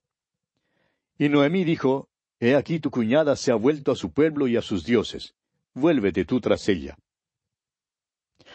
Y 1.18 1.28
Noemí 1.28 1.64
dijo, 1.64 2.08
He 2.38 2.54
aquí 2.54 2.80
tu 2.80 2.90
cuñada 2.90 3.36
se 3.36 3.50
ha 3.50 3.54
vuelto 3.54 3.92
a 3.92 3.96
su 3.96 4.12
pueblo 4.12 4.46
y 4.46 4.56
a 4.56 4.62
sus 4.62 4.84
dioses. 4.84 5.34
Vuélvete 5.74 6.24
tú 6.24 6.40
tras 6.40 6.68
ella. 6.68 6.96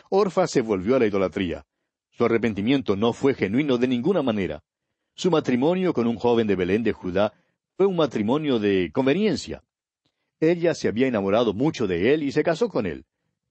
Orfa 0.10 0.48
se 0.48 0.62
volvió 0.62 0.96
a 0.96 1.00
la 1.00 1.08
idolatría. 1.08 1.66
Su 2.12 2.26
arrepentimiento 2.26 2.96
no 2.96 3.14
fue 3.14 3.34
genuino 3.34 3.78
de 3.78 3.88
ninguna 3.88 4.22
manera. 4.22 4.64
Su 5.16 5.32
matrimonio 5.32 5.94
con 5.94 6.08
un 6.08 6.18
joven 6.18 6.48
de 6.48 6.56
Belén 6.56 6.84
de 6.84 6.94
Judá 6.94 7.34
fue 7.76 7.86
un 7.86 7.96
matrimonio 7.96 8.60
de 8.60 8.92
conveniencia. 8.94 9.64
Ella 10.42 10.76
se 10.76 10.90
había 10.90 11.08
enamorado 11.08 11.54
mucho 11.54 11.88
de 11.88 12.14
él 12.14 12.24
y 12.24 12.34
se 12.34 12.44
casó 12.44 12.68
con 12.68 12.86
él. 12.86 13.06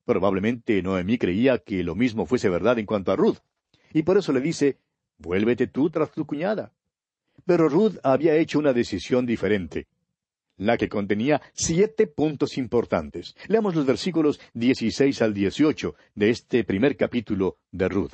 Probablemente 0.04 0.82
Noemí 0.82 1.16
creía 1.16 1.56
que 1.59 1.82
lo 1.82 1.94
mismo 1.94 2.26
fuese 2.26 2.50
verdad 2.50 2.78
en 2.78 2.85
cuanto 2.85 3.12
a 3.12 3.16
Ruth, 3.16 3.38
y 3.94 4.02
por 4.02 4.18
eso 4.18 4.32
le 4.32 4.40
dice, 4.40 4.76
vuélvete 5.16 5.66
tú 5.66 5.88
tras 5.88 6.11
tu 6.11 6.26
cuñada. 6.26 6.75
Pero 7.47 7.70
Ruth 7.70 7.97
había 8.02 8.37
hecho 8.37 8.59
una 8.59 8.75
decisión 8.75 9.25
diferente 9.25 9.87
la 10.61 10.76
que 10.76 10.90
contenía 10.90 11.40
siete 11.54 12.06
puntos 12.06 12.59
importantes. 12.59 13.35
Leamos 13.49 13.75
los 13.75 13.87
versículos 13.87 14.38
16 14.52 15.23
al 15.23 15.32
18 15.32 15.94
de 16.14 16.28
este 16.28 16.64
primer 16.64 16.99
capítulo 16.99 17.56
de 17.73 17.88
Ruth. 17.88 18.12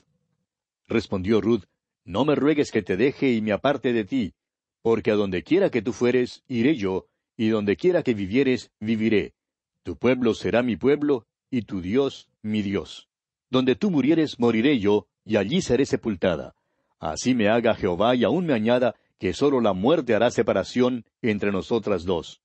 Respondió 0.87 1.40
Ruth, 1.40 1.64
No 2.04 2.25
me 2.25 2.37
ruegues 2.37 2.71
que 2.71 2.83
te 2.83 2.97
deje 2.97 3.33
y 3.33 3.42
me 3.42 3.50
aparte 3.50 3.92
de 3.92 4.04
ti, 4.04 4.35
porque 4.80 5.11
a 5.11 5.16
donde 5.16 5.42
quiera 5.42 5.71
que 5.71 5.83
tú 5.83 5.92
fueres, 5.92 6.45
iré 6.47 6.76
yo, 6.76 7.09
y 7.37 7.49
donde 7.49 7.76
quiera 7.76 8.02
que 8.02 8.14
vivieres, 8.14 8.71
viviré. 8.81 9.35
Tu 9.83 9.97
pueblo 9.97 10.35
será 10.35 10.62
mi 10.62 10.76
pueblo, 10.76 11.26
y 11.50 11.62
tu 11.62 11.81
Dios 11.81 12.28
mi 12.43 12.62
Dios. 12.62 13.09
Donde 13.50 13.76
tú 13.76 13.90
murieres, 13.90 14.38
moriré 14.38 14.78
yo, 14.78 15.07
y 15.25 15.37
allí 15.37 15.61
seré 15.61 15.87
sepultada. 15.87 16.55
Así 16.99 17.35
me 17.35 17.49
haga 17.49 17.75
Jehová 17.75 18.14
y 18.14 18.25
aún 18.25 18.47
me 18.47 18.55
añada, 18.55 18.95
que 19.19 19.33
sólo 19.33 19.61
la 19.61 19.73
muerte 19.73 20.14
hará 20.14 20.31
separación 20.31 21.05
entre 21.23 21.52
nosotras 21.52 22.05
dos. 22.05 22.40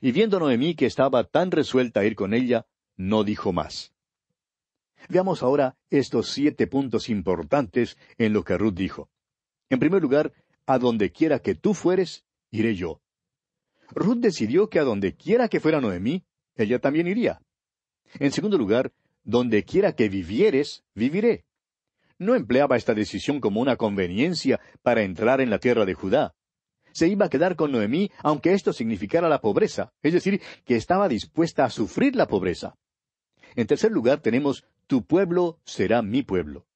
Y 0.00 0.12
viendo 0.12 0.38
Noemí 0.38 0.74
que 0.74 0.86
estaba 0.86 1.24
tan 1.24 1.50
resuelta 1.50 2.00
a 2.00 2.04
ir 2.04 2.14
con 2.14 2.34
ella, 2.34 2.66
no 2.96 3.24
dijo 3.24 3.52
más. 3.52 3.92
Veamos 5.08 5.42
ahora 5.42 5.76
estos 5.88 6.28
siete 6.30 6.66
puntos 6.66 7.08
importantes 7.08 7.96
en 8.18 8.32
lo 8.32 8.44
que 8.44 8.56
Ruth 8.56 8.74
dijo. 8.74 9.08
En 9.68 9.78
primer 9.78 10.02
lugar, 10.02 10.32
a 10.66 10.78
donde 10.78 11.10
quiera 11.10 11.40
que 11.40 11.54
tú 11.54 11.74
fueres, 11.74 12.24
iré 12.50 12.74
yo. 12.74 13.00
Ruth 13.94 14.18
decidió 14.18 14.68
que 14.68 14.78
a 14.78 14.84
donde 14.84 15.14
quiera 15.14 15.48
que 15.48 15.60
fuera 15.60 15.80
Noemí, 15.80 16.24
ella 16.56 16.78
también 16.78 17.06
iría. 17.06 17.40
En 18.18 18.32
segundo 18.32 18.58
lugar, 18.58 18.92
donde 19.24 19.64
quiera 19.64 19.94
que 19.94 20.08
vivieres, 20.08 20.84
viviré 20.94 21.44
no 22.20 22.34
empleaba 22.34 22.76
esta 22.76 22.94
decisión 22.94 23.40
como 23.40 23.60
una 23.60 23.76
conveniencia 23.76 24.60
para 24.82 25.02
entrar 25.02 25.40
en 25.40 25.50
la 25.50 25.58
tierra 25.58 25.86
de 25.86 25.94
Judá. 25.94 26.34
Se 26.92 27.08
iba 27.08 27.26
a 27.26 27.30
quedar 27.30 27.56
con 27.56 27.72
Noemí 27.72 28.10
aunque 28.22 28.52
esto 28.52 28.72
significara 28.72 29.28
la 29.28 29.40
pobreza, 29.40 29.92
es 30.02 30.12
decir, 30.12 30.40
que 30.64 30.76
estaba 30.76 31.08
dispuesta 31.08 31.64
a 31.64 31.70
sufrir 31.70 32.14
la 32.14 32.28
pobreza. 32.28 32.76
En 33.56 33.66
tercer 33.66 33.90
lugar 33.90 34.20
tenemos, 34.20 34.64
tu 34.86 35.04
pueblo 35.04 35.58
será 35.64 36.02
mi 36.02 36.22
pueblo. 36.22 36.66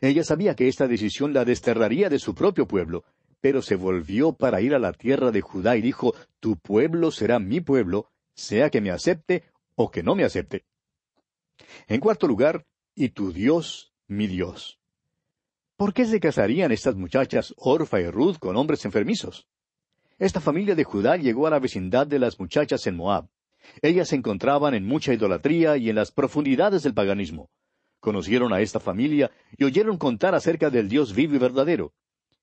Ella 0.00 0.24
sabía 0.24 0.54
que 0.54 0.68
esta 0.68 0.88
decisión 0.88 1.34
la 1.34 1.44
desterraría 1.44 2.08
de 2.08 2.18
su 2.18 2.34
propio 2.34 2.66
pueblo, 2.66 3.04
pero 3.40 3.62
se 3.62 3.76
volvió 3.76 4.32
para 4.32 4.60
ir 4.60 4.74
a 4.74 4.78
la 4.78 4.92
tierra 4.92 5.30
de 5.30 5.40
Judá 5.40 5.76
y 5.76 5.82
dijo, 5.82 6.14
tu 6.40 6.56
pueblo 6.56 7.10
será 7.10 7.38
mi 7.38 7.60
pueblo, 7.60 8.10
sea 8.34 8.70
que 8.70 8.80
me 8.80 8.90
acepte 8.90 9.44
o 9.74 9.90
que 9.90 10.02
no 10.02 10.14
me 10.14 10.24
acepte. 10.24 10.64
En 11.86 12.00
cuarto 12.00 12.26
lugar, 12.26 12.66
y 12.94 13.10
tu 13.10 13.32
Dios 13.32 13.92
mi 14.08 14.26
Dios. 14.26 14.80
¿Por 15.76 15.94
qué 15.94 16.06
se 16.06 16.18
casarían 16.18 16.72
estas 16.72 16.96
muchachas 16.96 17.54
Orfa 17.56 18.00
y 18.00 18.10
Ruth 18.10 18.38
con 18.38 18.56
hombres 18.56 18.84
enfermizos? 18.84 19.46
Esta 20.18 20.40
familia 20.40 20.74
de 20.74 20.82
Judá 20.82 21.16
llegó 21.16 21.46
a 21.46 21.50
la 21.50 21.60
vecindad 21.60 22.06
de 22.06 22.18
las 22.18 22.40
muchachas 22.40 22.84
en 22.88 22.96
Moab. 22.96 23.28
Ellas 23.82 24.08
se 24.08 24.16
encontraban 24.16 24.74
en 24.74 24.84
mucha 24.84 25.12
idolatría 25.12 25.76
y 25.76 25.90
en 25.90 25.94
las 25.96 26.10
profundidades 26.10 26.82
del 26.82 26.94
paganismo. 26.94 27.50
Conocieron 28.00 28.52
a 28.52 28.60
esta 28.60 28.80
familia 28.80 29.30
y 29.56 29.64
oyeron 29.64 29.98
contar 29.98 30.34
acerca 30.34 30.70
del 30.70 30.88
Dios 30.88 31.14
vivo 31.14 31.36
y 31.36 31.38
verdadero. 31.38 31.92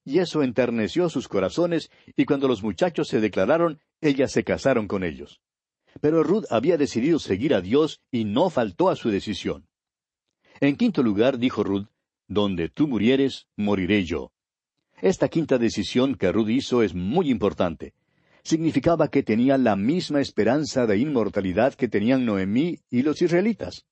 Y 0.06 0.20
eso 0.20 0.44
enterneció 0.44 1.10
sus 1.10 1.28
corazones, 1.28 1.90
y 2.16 2.26
cuando 2.26 2.48
los 2.48 2.62
muchachos 2.62 3.08
se 3.08 3.20
declararon, 3.20 3.82
ellas 4.02 4.32
se 4.32 4.44
casaron 4.44 4.88
con 4.88 5.04
ellos. 5.04 5.42
Pero 6.00 6.24
Ruth 6.24 6.46
había 6.52 6.78
decidido 6.78 7.18
seguir 7.18 7.56
a 7.56 7.62
Dios 7.62 8.02
y 8.12 8.24
no 8.24 8.52
faltó 8.52 8.90
a 8.90 8.96
su 8.96 9.10
decisión. 9.10 9.68
En 10.62 10.76
quinto 10.76 11.02
lugar, 11.02 11.40
dijo 11.40 11.64
Ruth, 11.64 11.88
donde 12.28 12.70
tú 12.70 12.88
murieres, 12.88 13.48
moriré 13.56 14.06
yo. 14.06 14.32
Esta 15.02 15.28
quinta 15.28 15.58
decisión 15.58 16.16
que 16.16 16.32
Ruth 16.32 16.50
hizo 16.50 16.84
es 16.84 16.94
muy 16.94 17.30
importante. 17.30 17.94
Significaba 18.44 19.10
que 19.10 19.24
tenía 19.24 19.58
la 19.58 19.76
misma 19.76 20.22
esperanza 20.22 20.86
de 20.86 20.98
inmortalidad 21.00 21.74
que 21.74 21.88
tenían 21.88 22.26
Noemí 22.26 22.80
y 22.92 23.02
los 23.02 23.22
israelitas. 23.22 23.86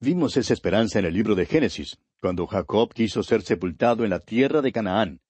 Vimos 0.00 0.36
esa 0.36 0.54
esperanza 0.54 0.98
en 0.98 1.04
el 1.04 1.14
libro 1.14 1.34
de 1.34 1.46
Génesis, 1.46 1.98
cuando 2.20 2.46
Jacob 2.46 2.92
quiso 2.92 3.22
ser 3.22 3.42
sepultado 3.42 4.02
en 4.02 4.10
la 4.10 4.18
tierra 4.18 4.62
de 4.62 4.72
Canaán. 4.72 5.20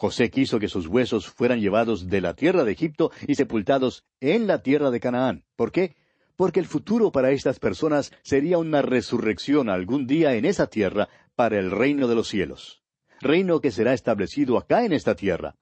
José 0.00 0.30
quiso 0.30 0.58
que 0.58 0.68
sus 0.68 0.86
huesos 0.86 1.28
fueran 1.28 1.60
llevados 1.60 2.08
de 2.08 2.22
la 2.22 2.32
tierra 2.32 2.64
de 2.64 2.72
Egipto 2.72 3.10
y 3.28 3.34
sepultados 3.34 4.02
en 4.18 4.46
la 4.46 4.62
tierra 4.62 4.90
de 4.90 4.98
Canaán. 4.98 5.44
¿Por 5.56 5.72
qué? 5.72 5.94
Porque 6.36 6.58
el 6.58 6.64
futuro 6.64 7.12
para 7.12 7.32
estas 7.32 7.58
personas 7.58 8.10
sería 8.22 8.56
una 8.56 8.80
resurrección 8.80 9.68
algún 9.68 10.06
día 10.06 10.36
en 10.36 10.46
esa 10.46 10.68
tierra 10.68 11.10
para 11.34 11.58
el 11.58 11.70
reino 11.70 12.08
de 12.08 12.14
los 12.14 12.28
cielos, 12.28 12.82
reino 13.20 13.60
que 13.60 13.70
será 13.70 13.92
establecido 13.92 14.56
acá 14.56 14.86
en 14.86 14.94
esta 14.94 15.14
tierra. 15.14 15.54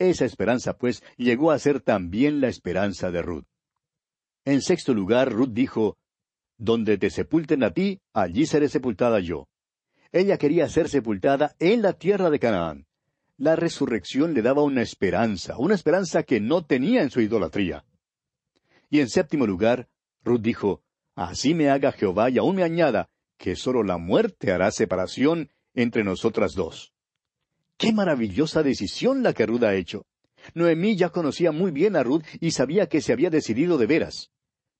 Esa 0.00 0.24
esperanza, 0.24 0.76
pues, 0.76 1.04
llegó 1.16 1.52
a 1.52 1.58
ser 1.60 1.80
también 1.80 2.40
la 2.40 2.48
esperanza 2.48 3.12
de 3.12 3.22
Ruth. 3.22 3.46
En 4.44 4.62
sexto 4.62 4.94
lugar, 4.94 5.30
Ruth 5.30 5.52
dijo, 5.52 5.96
Donde 6.58 6.98
te 6.98 7.08
sepulten 7.08 7.62
a 7.62 7.70
ti, 7.70 8.00
allí 8.12 8.46
seré 8.46 8.68
sepultada 8.68 9.20
yo. 9.20 9.46
Ella 10.10 10.38
quería 10.38 10.68
ser 10.68 10.88
sepultada 10.88 11.54
en 11.60 11.82
la 11.82 11.92
tierra 11.92 12.30
de 12.30 12.40
Canaán. 12.40 12.86
La 13.38 13.54
resurrección 13.54 14.32
le 14.32 14.40
daba 14.40 14.62
una 14.62 14.80
esperanza, 14.80 15.58
una 15.58 15.74
esperanza 15.74 16.22
que 16.22 16.40
no 16.40 16.64
tenía 16.64 17.02
en 17.02 17.10
su 17.10 17.20
idolatría. 17.20 17.84
Y 18.88 19.00
en 19.00 19.10
séptimo 19.10 19.46
lugar, 19.46 19.88
Ruth 20.24 20.40
dijo, 20.40 20.82
Así 21.14 21.54
me 21.54 21.68
haga 21.68 21.92
Jehová 21.92 22.30
y 22.30 22.38
aún 22.38 22.56
me 22.56 22.62
añada, 22.62 23.10
que 23.36 23.56
sólo 23.56 23.82
la 23.82 23.98
muerte 23.98 24.52
hará 24.52 24.70
separación 24.70 25.50
entre 25.74 26.02
nosotras 26.02 26.54
dos. 26.54 26.92
¡Qué 27.76 27.92
maravillosa 27.92 28.62
decisión 28.62 29.22
la 29.22 29.34
que 29.34 29.44
Ruth 29.44 29.64
ha 29.64 29.74
hecho! 29.74 30.06
Noemí 30.54 30.96
ya 30.96 31.10
conocía 31.10 31.52
muy 31.52 31.70
bien 31.72 31.96
a 31.96 32.02
Ruth 32.02 32.24
y 32.40 32.52
sabía 32.52 32.86
que 32.86 33.02
se 33.02 33.12
había 33.12 33.30
decidido 33.30 33.76
de 33.76 33.86
veras. 33.86 34.30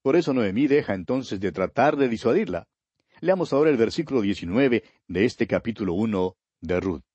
Por 0.02 0.16
eso 0.16 0.32
Noemí 0.32 0.66
deja 0.66 0.94
entonces 0.94 1.40
de 1.40 1.52
tratar 1.52 1.96
de 1.96 2.08
disuadirla. 2.08 2.68
Leamos 3.20 3.52
ahora 3.52 3.70
el 3.70 3.76
versículo 3.76 4.20
19 4.20 4.84
de 5.08 5.25
este 5.25 5.46
capítulo 5.46 5.94
uno 5.94 6.36
de 6.60 6.80
Ruth. 6.80 7.05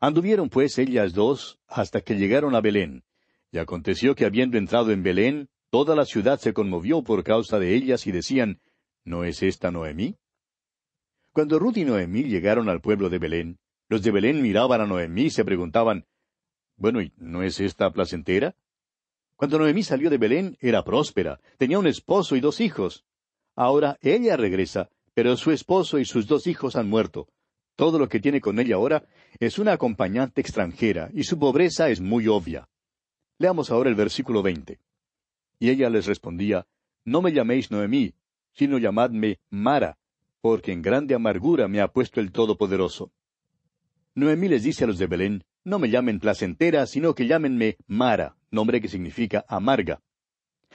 Anduvieron 0.00 0.48
pues 0.48 0.78
ellas 0.78 1.12
dos 1.12 1.58
hasta 1.66 2.00
que 2.00 2.14
llegaron 2.14 2.54
a 2.54 2.62
Belén. 2.62 3.04
Y 3.52 3.58
aconteció 3.58 4.14
que 4.14 4.24
habiendo 4.24 4.56
entrado 4.56 4.92
en 4.92 5.02
Belén, 5.02 5.50
toda 5.70 5.94
la 5.94 6.06
ciudad 6.06 6.38
se 6.40 6.54
conmovió 6.54 7.02
por 7.02 7.22
causa 7.22 7.58
de 7.58 7.74
ellas 7.74 8.06
y 8.06 8.12
decían, 8.12 8.60
¿No 9.04 9.24
es 9.24 9.42
esta 9.42 9.70
Noemí? 9.70 10.16
Cuando 11.32 11.58
Ruth 11.58 11.76
y 11.76 11.84
Noemí 11.84 12.24
llegaron 12.24 12.68
al 12.70 12.80
pueblo 12.80 13.10
de 13.10 13.18
Belén, 13.18 13.58
los 13.88 14.02
de 14.02 14.10
Belén 14.10 14.40
miraban 14.40 14.80
a 14.80 14.86
Noemí 14.86 15.24
y 15.24 15.30
se 15.30 15.44
preguntaban, 15.44 16.06
Bueno, 16.76 17.02
¿y 17.02 17.12
no 17.16 17.42
es 17.42 17.60
esta 17.60 17.90
placentera? 17.92 18.56
Cuando 19.36 19.58
Noemí 19.58 19.82
salió 19.82 20.08
de 20.08 20.18
Belén 20.18 20.56
era 20.60 20.82
próspera, 20.82 21.40
tenía 21.58 21.78
un 21.78 21.86
esposo 21.86 22.36
y 22.36 22.40
dos 22.40 22.60
hijos. 22.60 23.04
Ahora 23.54 23.98
ella 24.00 24.36
regresa, 24.38 24.88
pero 25.12 25.36
su 25.36 25.50
esposo 25.50 25.98
y 25.98 26.06
sus 26.06 26.26
dos 26.26 26.46
hijos 26.46 26.76
han 26.76 26.88
muerto. 26.88 27.28
Todo 27.80 27.98
lo 27.98 28.10
que 28.10 28.20
tiene 28.20 28.42
con 28.42 28.58
ella 28.60 28.74
ahora 28.74 29.04
es 29.38 29.58
una 29.58 29.72
acompañante 29.72 30.42
extranjera, 30.42 31.08
y 31.14 31.24
su 31.24 31.38
pobreza 31.38 31.88
es 31.88 31.98
muy 31.98 32.28
obvia. 32.28 32.68
Leamos 33.38 33.70
ahora 33.70 33.88
el 33.88 33.94
versículo 33.94 34.42
veinte. 34.42 34.80
Y 35.58 35.70
ella 35.70 35.88
les 35.88 36.04
respondía, 36.04 36.66
No 37.06 37.22
me 37.22 37.32
llaméis 37.32 37.70
Noemí, 37.70 38.12
sino 38.52 38.76
llamadme 38.76 39.38
Mara, 39.48 39.96
porque 40.42 40.72
en 40.72 40.82
grande 40.82 41.14
amargura 41.14 41.68
me 41.68 41.80
ha 41.80 41.88
puesto 41.88 42.20
el 42.20 42.32
Todopoderoso. 42.32 43.12
Noemí 44.14 44.48
les 44.48 44.62
dice 44.62 44.84
a 44.84 44.86
los 44.86 44.98
de 44.98 45.06
Belén, 45.06 45.44
No 45.64 45.78
me 45.78 45.88
llamen 45.88 46.20
placentera, 46.20 46.84
sino 46.84 47.14
que 47.14 47.26
llámenme 47.26 47.78
Mara, 47.86 48.36
nombre 48.50 48.82
que 48.82 48.88
significa 48.88 49.46
amarga. 49.48 50.02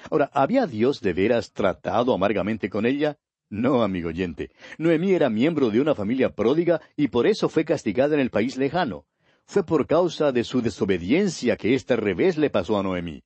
Ahora, 0.10 0.32
¿había 0.34 0.66
Dios 0.66 1.02
de 1.02 1.14
veras 1.14 1.54
tratado 1.54 2.16
amargamente 2.16 2.68
con 2.68 2.88
ella? 2.88 3.20
No, 3.50 3.84
amigo 3.84 4.10
oyente. 4.10 4.52
Noemí 4.78 5.14
era 5.14 5.30
miembro 5.30 5.70
de 5.70 5.80
una 5.80 5.94
familia 5.94 6.34
pródiga 6.34 6.82
y 6.96 7.10
por 7.10 7.28
eso 7.28 7.48
fue 7.48 7.64
castigada 7.64 8.16
en 8.16 8.22
el 8.22 8.32
país 8.32 8.58
lejano. 8.58 9.06
Fue 9.46 9.64
por 9.64 9.86
causa 9.86 10.32
de 10.32 10.44
su 10.44 10.62
desobediencia 10.62 11.56
que 11.56 11.76
este 11.76 11.96
revés 11.96 12.38
le 12.38 12.50
pasó 12.50 12.80
a 12.80 12.84
Noemí. 12.84 13.24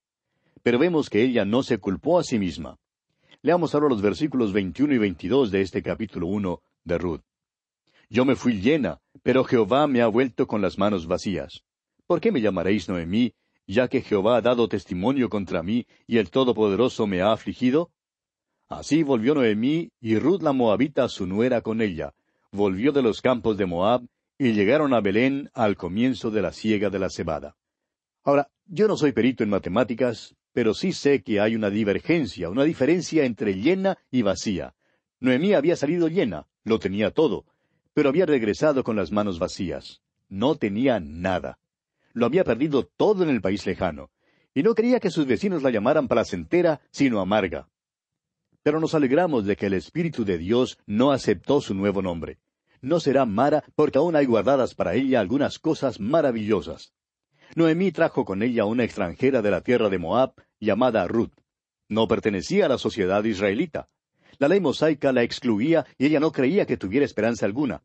Pero 0.62 0.78
vemos 0.78 1.10
que 1.10 1.24
ella 1.24 1.46
no 1.46 1.64
se 1.64 1.78
culpó 1.78 2.20
a 2.20 2.24
sí 2.24 2.38
misma. 2.38 2.78
Leamos 3.42 3.74
ahora 3.74 3.88
los 3.88 4.02
versículos 4.02 4.52
21 4.52 4.94
y 4.96 4.98
22 4.98 5.52
de 5.52 5.62
este 5.62 5.82
capítulo 5.82 6.28
1 6.28 6.62
de 6.84 6.98
Ruth. 6.98 7.22
Yo 8.10 8.26
me 8.26 8.36
fui 8.36 8.60
llena, 8.60 9.00
pero 9.24 9.46
Jehová 9.46 9.88
me 9.88 10.02
ha 10.02 10.08
vuelto 10.08 10.46
con 10.48 10.62
las 10.62 10.78
manos 10.78 11.08
vacías. 11.08 11.64
¿Por 12.06 12.20
qué 12.20 12.32
me 12.34 12.42
llamaréis 12.42 12.90
Noemí, 12.90 13.34
ya 13.66 13.88
que 13.88 14.02
Jehová 14.02 14.38
ha 14.38 14.42
dado 14.42 14.68
testimonio 14.68 15.30
contra 15.30 15.64
mí 15.64 15.86
y 16.08 16.18
el 16.18 16.30
Todopoderoso 16.30 17.08
me 17.08 17.22
ha 17.22 17.32
afligido? 17.32 17.92
Así 18.70 19.04
volvió 19.04 19.36
Noemí 19.36 19.92
y 20.00 20.18
Ruth 20.18 20.42
la 20.42 20.54
Moabita 20.54 21.10
su 21.10 21.26
nuera 21.28 21.62
con 21.62 21.82
ella. 21.82 22.14
Volvió 22.52 22.92
de 22.92 23.02
los 23.02 23.22
campos 23.22 23.58
de 23.58 23.66
Moab 23.66 24.06
y 24.38 24.54
llegaron 24.54 24.94
a 24.94 25.02
Belén 25.02 25.50
al 25.54 25.76
comienzo 25.76 26.32
de 26.32 26.42
la 26.42 26.54
siega 26.54 26.90
de 26.90 27.00
la 27.00 27.10
cebada. 27.10 27.58
Ahora, 28.24 28.50
yo 28.66 28.88
no 28.88 28.96
soy 28.96 29.12
perito 29.12 29.44
en 29.44 29.50
matemáticas, 29.50 30.36
pero 30.54 30.74
sí 30.74 30.94
sé 30.94 31.22
que 31.22 31.40
hay 31.40 31.56
una 31.56 31.70
divergencia, 31.70 32.50
una 32.50 32.64
diferencia 32.64 33.26
entre 33.26 33.56
llena 33.56 33.98
y 34.12 34.22
vacía. 34.22 34.76
Noemí 35.20 35.54
había 35.54 35.76
salido 35.76 36.08
llena, 36.08 36.48
lo 36.64 36.80
tenía 36.80 37.12
todo, 37.12 37.46
pero 37.94 38.10
había 38.10 38.26
regresado 38.26 38.84
con 38.84 38.96
las 38.96 39.12
manos 39.12 39.40
vacías. 39.40 40.02
No 40.30 40.56
tenía 40.56 41.00
nada 41.00 41.60
lo 42.14 42.26
había 42.26 42.44
perdido 42.44 42.86
todo 42.86 43.24
en 43.24 43.30
el 43.30 43.42
país 43.42 43.66
lejano, 43.66 44.12
y 44.54 44.64
no 44.64 44.76
quería 44.76 45.00
que 45.00 45.12
sus 45.12 45.26
vecinos 45.26 45.64
la 45.64 45.72
llamaran 45.72 46.08
placentera, 46.08 46.82
sino 46.92 47.20
amarga. 47.20 47.70
Pero 48.64 48.80
nos 48.80 48.94
alegramos 48.94 49.46
de 49.46 49.56
que 49.56 49.68
el 49.68 49.74
Espíritu 49.74 50.26
de 50.26 50.38
Dios 50.38 50.78
no 50.86 51.12
aceptó 51.12 51.62
su 51.62 51.74
nuevo 51.74 52.02
nombre. 52.02 52.40
No 52.82 53.00
será 53.00 53.26
Mara, 53.26 53.64
porque 53.76 53.98
aún 53.98 54.16
hay 54.16 54.26
guardadas 54.26 54.76
para 54.76 54.96
ella 54.96 55.20
algunas 55.20 55.60
cosas 55.60 56.00
maravillosas. 56.00 56.94
Noemí 57.56 57.92
trajo 57.92 58.26
con 58.26 58.44
ella 58.44 58.66
una 58.66 58.84
extranjera 58.84 59.42
de 59.42 59.52
la 59.52 59.62
tierra 59.62 59.90
de 59.90 59.98
Moab, 59.98 60.34
llamada 60.60 61.08
Ruth. 61.08 61.34
No 61.88 62.08
pertenecía 62.08 62.66
a 62.66 62.70
la 62.70 62.78
sociedad 62.78 63.24
israelita. 63.24 63.90
La 64.38 64.48
ley 64.48 64.60
mosaica 64.60 65.12
la 65.12 65.24
excluía 65.24 65.86
y 65.98 66.06
ella 66.06 66.20
no 66.20 66.32
creía 66.32 66.66
que 66.66 66.78
tuviera 66.78 67.06
esperanza 67.06 67.46
alguna. 67.46 67.84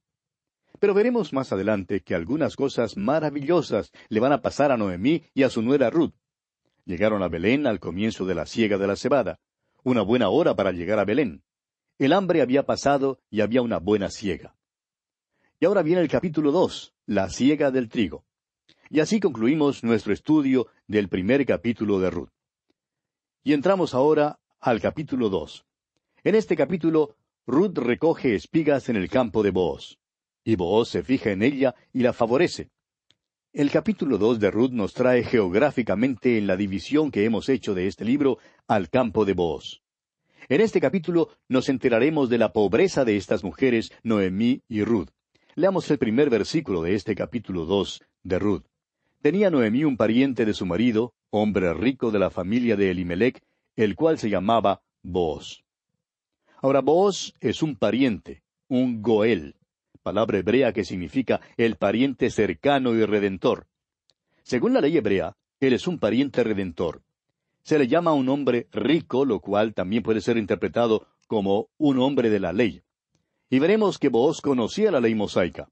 Pero 0.79 0.93
veremos 0.93 1.33
más 1.33 1.53
adelante 1.53 2.01
que 2.01 2.15
algunas 2.15 2.57
cosas 2.57 2.97
maravillosas 2.97 3.91
le 4.09 4.21
van 4.21 4.33
a 4.33 4.43
pasar 4.43 4.71
a 4.71 4.77
Noemí 4.77 5.25
y 5.33 5.45
a 5.45 5.51
su 5.51 5.63
nuera 5.63 5.89
Ruth. 5.89 6.15
Llegaron 6.85 7.23
a 7.23 7.29
Belén 7.29 7.67
al 7.67 7.81
comienzo 7.81 8.27
de 8.27 8.35
la 8.35 8.45
siega 8.45 8.77
de 8.77 8.87
la 8.87 8.97
cebada. 8.97 9.41
Una 9.85 10.03
buena 10.03 10.31
hora 10.31 10.57
para 10.57 10.73
llegar 10.73 10.99
a 10.99 11.05
Belén. 11.05 11.45
El 11.99 12.13
hambre 12.13 12.43
había 12.43 12.65
pasado 12.65 13.21
y 13.31 13.43
había 13.43 13.63
una 13.63 13.79
buena 13.79 14.11
siega. 14.11 14.57
Y 15.61 15.67
ahora 15.67 15.83
viene 15.83 16.01
el 16.01 16.09
capítulo 16.09 16.51
dos, 16.51 16.95
la 17.07 17.31
siega 17.31 17.71
del 17.71 17.89
trigo. 17.89 18.25
Y 18.91 19.01
así 19.01 19.21
concluimos 19.21 19.85
nuestro 19.85 20.13
estudio 20.13 20.67
del 20.89 21.09
primer 21.09 21.47
capítulo 21.47 22.01
de 22.01 22.11
Ruth. 22.11 22.33
Y 23.43 23.53
entramos 23.53 23.95
ahora 23.95 24.41
al 24.59 24.81
capítulo 24.81 25.29
dos. 25.29 25.65
En 26.25 26.35
este 26.35 26.57
capítulo, 26.57 27.17
Ruth 27.47 27.77
recoge 27.77 28.35
espigas 28.35 28.89
en 28.89 28.97
el 28.97 29.09
campo 29.09 29.43
de 29.43 29.51
Booz 29.51 29.99
y 30.45 30.57
Booz 30.57 30.91
se 30.91 31.03
fija 31.03 31.31
en 31.31 31.43
ella 31.43 31.75
y 31.93 32.01
la 32.01 32.13
favorece. 32.13 32.71
El 33.55 33.71
capítulo 33.71 34.19
dos 34.19 34.41
de 34.41 34.51
Ruth 34.51 34.73
nos 34.73 34.95
trae 34.95 35.23
geográficamente 35.23 36.39
en 36.39 36.49
la 36.49 36.57
división 36.57 37.13
que 37.13 37.25
hemos 37.25 37.49
hecho 37.49 37.73
de 37.73 37.87
este 37.87 38.05
libro 38.05 38.39
al 38.67 38.91
campo 38.91 39.25
de 39.25 39.33
Booz. 39.33 39.81
En 40.49 40.61
este 40.61 40.81
capítulo 40.81 41.29
nos 41.49 41.69
enteraremos 41.69 42.29
de 42.29 42.39
la 42.39 42.53
pobreza 42.53 43.05
de 43.05 43.17
estas 43.17 43.45
mujeres, 43.45 43.93
Noemí 44.03 44.63
y 44.67 44.83
Ruth. 44.83 45.11
Leamos 45.55 45.89
el 45.93 45.99
primer 45.99 46.31
versículo 46.31 46.83
de 46.83 46.97
este 46.97 47.15
capítulo 47.15 47.65
dos 47.65 48.03
de 48.25 48.41
Ruth. 48.41 48.65
Tenía 49.23 49.51
Noemí 49.51 49.85
un 49.85 49.97
pariente 49.97 50.45
de 50.45 50.53
su 50.53 50.67
marido, 50.67 51.15
hombre 51.31 51.73
rico 51.75 52.11
de 52.11 52.19
la 52.19 52.31
familia 52.31 52.75
de 52.75 52.91
Elimelech, 52.91 53.41
el 53.77 53.95
cual 53.95 54.19
se 54.19 54.31
llamaba 54.31 54.83
Booz. 55.05 55.63
Ahora 56.61 56.81
Booz 56.81 57.35
es 57.39 57.63
un 57.63 57.77
pariente, 57.77 58.43
un 58.67 59.01
Goel 59.01 59.55
palabra 60.05 60.39
hebrea 60.39 60.73
que 60.75 60.85
significa 60.85 61.41
el 61.57 61.77
pariente 61.77 62.31
cercano 62.31 62.95
y 62.95 63.05
redentor. 63.05 63.67
Según 64.43 64.75
la 64.75 64.83
ley 64.83 64.99
hebrea, 64.99 65.35
él 65.61 65.73
es 65.73 65.89
un 65.89 65.99
pariente 65.99 66.45
redentor. 66.45 67.03
Se 67.63 67.79
le 67.79 67.89
llama 67.89 68.13
un 68.13 68.29
hombre 68.29 68.69
rico, 68.71 69.25
lo 69.25 69.41
cual 69.41 69.73
también 69.73 70.03
puede 70.03 70.21
ser 70.21 70.37
interpretado 70.37 71.07
como 71.27 71.71
un 71.79 71.99
hombre 71.99 72.29
de 72.29 72.39
la 72.39 72.53
ley. 72.53 72.83
Y 73.49 73.59
veremos 73.59 73.99
que 73.99 74.11
Booz 74.11 74.43
conocía 74.43 74.91
la 74.91 75.01
ley 75.01 75.15
mosaica. 75.15 75.71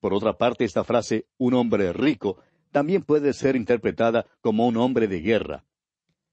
Por 0.00 0.12
otra 0.12 0.36
parte, 0.36 0.64
esta 0.64 0.82
frase, 0.82 1.26
un 1.38 1.54
hombre 1.54 1.92
rico, 1.92 2.38
también 2.72 3.02
puede 3.02 3.32
ser 3.32 3.54
interpretada 3.54 4.26
como 4.40 4.66
un 4.66 4.76
hombre 4.76 5.06
de 5.06 5.20
guerra. 5.20 5.64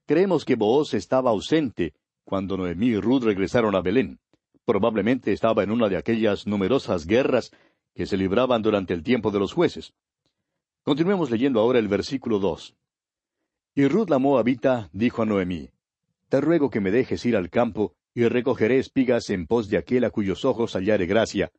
Creemos 0.07 0.45
que 0.45 0.55
Booz 0.55 0.95
estaba 0.95 1.29
ausente 1.29 1.93
cuando 2.23 2.57
Noemí 2.57 2.87
y 2.87 2.99
Ruth 2.99 3.23
regresaron 3.23 3.75
a 3.75 3.81
Belén. 3.81 4.19
Probablemente 4.65 5.31
estaba 5.31 5.63
en 5.63 5.69
una 5.69 5.89
de 5.89 5.97
aquellas 5.97 6.47
numerosas 6.47 7.05
guerras 7.05 7.51
que 7.93 8.07
se 8.07 8.17
libraban 8.17 8.63
durante 8.63 8.93
el 8.93 9.03
tiempo 9.03 9.29
de 9.29 9.39
los 9.39 9.53
jueces. 9.53 9.93
Continuemos 10.83 11.29
leyendo 11.29 11.59
ahora 11.59 11.77
el 11.77 11.87
versículo 11.87 12.39
dos. 12.39 12.75
Y 13.75 13.87
Ruth 13.87 14.09
la 14.09 14.17
Moabita 14.17 14.89
dijo 14.91 15.21
a 15.21 15.25
Noemí, 15.25 15.69
Te 16.29 16.41
ruego 16.41 16.71
que 16.71 16.81
me 16.81 16.89
dejes 16.89 17.25
ir 17.25 17.35
al 17.35 17.51
campo 17.51 17.93
y 18.15 18.27
recogeré 18.27 18.79
espigas 18.79 19.29
en 19.29 19.45
pos 19.45 19.69
de 19.69 19.77
aquel 19.77 20.03
a 20.03 20.09
cuyos 20.09 20.45
ojos 20.45 20.73
hallare 20.73 21.05
gracia. 21.05 21.51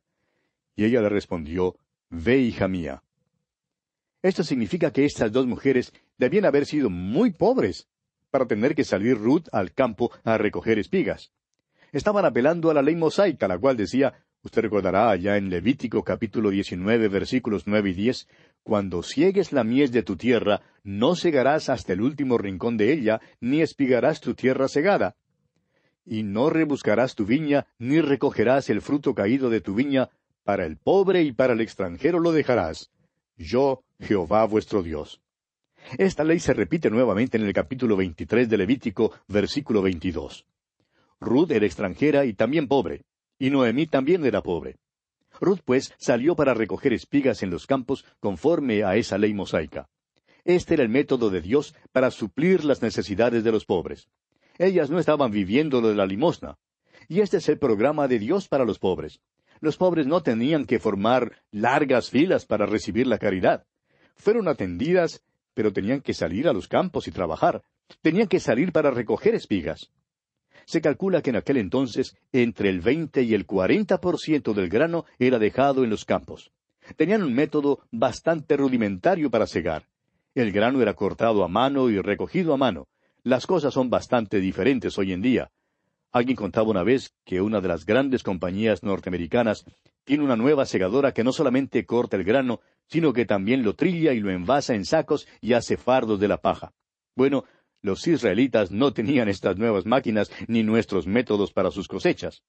Y 0.75 0.85
ella 0.85 1.01
le 1.01 1.09
respondió, 1.09 1.77
Ve, 2.11 2.39
hija 2.39 2.67
mía. 2.67 3.05
Esto 4.21 4.43
significa 4.43 4.93
que 4.93 5.05
estas 5.05 5.31
dos 5.31 5.47
mujeres 5.47 5.93
debían 6.19 6.45
haber 6.45 6.67
sido 6.67 6.91
muy 6.91 7.31
pobres 7.31 7.89
para 8.31 8.47
tener 8.47 8.75
que 8.75 8.85
salir 8.85 9.17
Ruth 9.17 9.47
al 9.53 9.73
campo 9.73 10.11
a 10.25 10.39
recoger 10.39 10.79
espigas 10.79 11.31
estaban 11.97 12.27
apelando 12.27 12.71
a 12.71 12.75
la 12.75 12.83
ley 12.83 12.95
mosaica, 12.95 13.49
la 13.49 13.59
cual 13.59 13.77
decía, 13.77 14.13
usted 14.43 14.63
recordará 14.63 15.09
allá 15.09 15.39
en 15.39 15.49
Levítico 15.49 16.05
capítulo 16.05 16.51
19 16.51 17.09
versículos 17.09 17.67
nueve 17.67 17.91
y 17.91 17.95
diez, 17.95 18.29
cuando 18.63 19.03
ciegues 19.03 19.53
la 19.53 19.65
mies 19.65 19.93
de 19.93 20.03
tu 20.03 20.17
tierra, 20.17 20.61
no 20.85 21.17
segarás 21.17 21.71
hasta 21.71 21.95
el 21.95 22.03
último 22.03 22.37
rincón 22.37 22.77
de 22.77 22.93
ella, 22.93 23.21
ni 23.41 23.63
espigarás 23.63 24.21
tu 24.21 24.35
tierra 24.35 24.69
segada. 24.69 25.17
Y 26.05 26.23
no 26.23 26.51
rebuscarás 26.51 27.15
tu 27.15 27.25
viña, 27.25 27.67
ni 27.79 28.01
recogerás 28.01 28.69
el 28.69 28.83
fruto 28.83 29.15
caído 29.15 29.49
de 29.49 29.63
tu 29.63 29.75
viña, 29.75 30.11
para 30.45 30.67
el 30.67 30.77
pobre 30.77 31.23
y 31.23 31.33
para 31.33 31.55
el 31.55 31.61
extranjero 31.63 32.21
lo 32.21 32.33
dejarás. 32.33 32.91
Yo, 33.39 33.83
Jehová 33.99 34.45
vuestro 34.45 34.83
Dios. 34.83 35.23
Esta 35.97 36.25
ley 36.25 36.41
se 36.41 36.53
repite 36.53 36.91
nuevamente 36.91 37.39
en 37.39 37.45
el 37.45 37.53
capítulo 37.53 37.97
veintitrés 37.97 38.49
de 38.51 38.59
Levítico, 38.59 39.13
versículo 39.29 39.81
veintidós. 39.81 40.45
Ruth 41.21 41.51
era 41.51 41.67
extranjera 41.67 42.25
y 42.25 42.35
también 42.35 42.69
pobre, 42.69 43.05
y 43.39 43.51
Noemí 43.51 43.87
también 43.87 44.25
era 44.25 44.43
pobre. 44.43 44.77
Ruth, 45.41 45.61
pues, 45.65 45.93
salió 45.99 46.35
para 46.37 46.55
recoger 46.55 46.93
espigas 46.93 47.43
en 47.43 47.51
los 47.51 47.67
campos 47.67 48.05
conforme 48.21 48.85
a 48.85 48.97
esa 48.97 49.19
ley 49.19 49.35
mosaica. 49.35 49.89
Este 50.45 50.75
era 50.75 50.83
el 50.83 50.89
método 50.89 51.31
de 51.31 51.41
Dios 51.41 51.75
para 51.93 52.11
suplir 52.11 52.65
las 52.65 52.81
necesidades 52.81 53.45
de 53.45 53.53
los 53.53 53.65
pobres. 53.65 54.09
Ellas 54.59 54.91
no 54.91 54.99
estaban 54.99 55.31
viviendo 55.31 55.81
de 55.81 55.95
la 55.95 56.07
limosna. 56.07 56.57
Y 57.09 57.21
este 57.21 57.39
es 57.39 57.49
el 57.49 57.59
programa 57.59 58.09
de 58.09 58.19
Dios 58.19 58.49
para 58.49 58.65
los 58.65 58.79
pobres. 58.79 59.21
Los 59.61 59.77
pobres 59.77 60.07
no 60.07 60.23
tenían 60.23 60.67
que 60.67 60.79
formar 60.79 61.43
largas 61.51 62.11
filas 62.11 62.47
para 62.47 62.67
recibir 62.67 63.07
la 63.07 63.19
caridad. 63.19 63.67
Fueron 64.15 64.49
atendidas, 64.49 65.23
pero 65.55 65.73
tenían 65.73 66.01
que 66.01 66.15
salir 66.15 66.49
a 66.49 66.53
los 66.53 66.69
campos 66.69 67.09
y 67.09 67.11
trabajar. 67.11 67.63
Tenían 68.03 68.29
que 68.29 68.41
salir 68.41 68.73
para 68.73 68.91
recoger 68.91 69.35
espigas. 69.35 69.91
Se 70.67 70.81
calcula 70.81 71.23
que 71.23 71.31
en 71.31 71.37
aquel 71.37 71.59
entonces 71.59 72.17
entre 72.33 72.69
el 72.69 72.81
20 72.81 73.23
y 73.23 73.35
el 73.35 73.47
40% 73.47 74.53
del 74.53 74.69
grano 74.69 75.05
era 75.19 75.39
dejado 75.39 75.85
en 75.85 75.91
los 75.91 76.05
campos. 76.05 76.51
Tenían 76.97 77.23
un 77.23 77.35
método 77.35 77.81
bastante 77.93 78.57
rudimentario 78.57 79.31
para 79.31 79.47
cegar. 79.47 79.87
El 80.35 80.53
grano 80.53 80.83
era 80.83 80.95
cortado 80.95 81.45
a 81.45 81.49
mano 81.49 81.89
y 81.89 82.01
recogido 82.01 82.53
a 82.53 82.57
mano. 82.57 82.89
Las 83.23 83.47
cosas 83.47 83.75
son 83.75 83.91
bastante 83.91 84.41
diferentes 84.41 84.99
hoy 84.99 85.13
en 85.13 85.23
día. 85.23 85.51
Alguien 86.13 86.37
contaba 86.37 86.69
una 86.69 86.83
vez 86.83 87.15
que 87.25 87.41
una 87.41 87.61
de 87.61 87.69
las 87.69 87.87
grandes 87.87 88.23
compañías 88.23 88.83
norteamericanas 88.83 89.65
tiene 90.05 90.25
una 90.25 90.37
nueva 90.37 90.67
segadora 90.67 91.13
que 91.13 91.25
no 91.25 91.33
solamente 91.33 91.85
corta 91.87 92.17
el 92.17 92.25
grano, 92.25 92.61
sino 92.87 93.13
que 93.13 93.25
también 93.25 93.63
lo 93.63 93.75
trilla 93.75 94.13
y 94.13 94.21
lo 94.21 94.31
envasa 94.31 94.75
en 94.75 94.85
sacos 94.85 95.27
y 95.41 95.53
hace 95.53 95.77
fardos 95.77 96.19
de 96.21 96.29
la 96.29 96.39
paja. 96.39 96.73
Bueno, 97.15 97.45
los 97.83 98.07
israelitas 98.07 98.71
no 98.71 98.93
tenían 98.93 99.29
estas 99.29 99.57
nuevas 99.57 99.87
máquinas 99.87 100.31
ni 100.49 100.63
nuestros 100.63 101.07
métodos 101.07 101.53
para 101.53 101.71
sus 101.71 101.89
cosechas. 101.89 102.43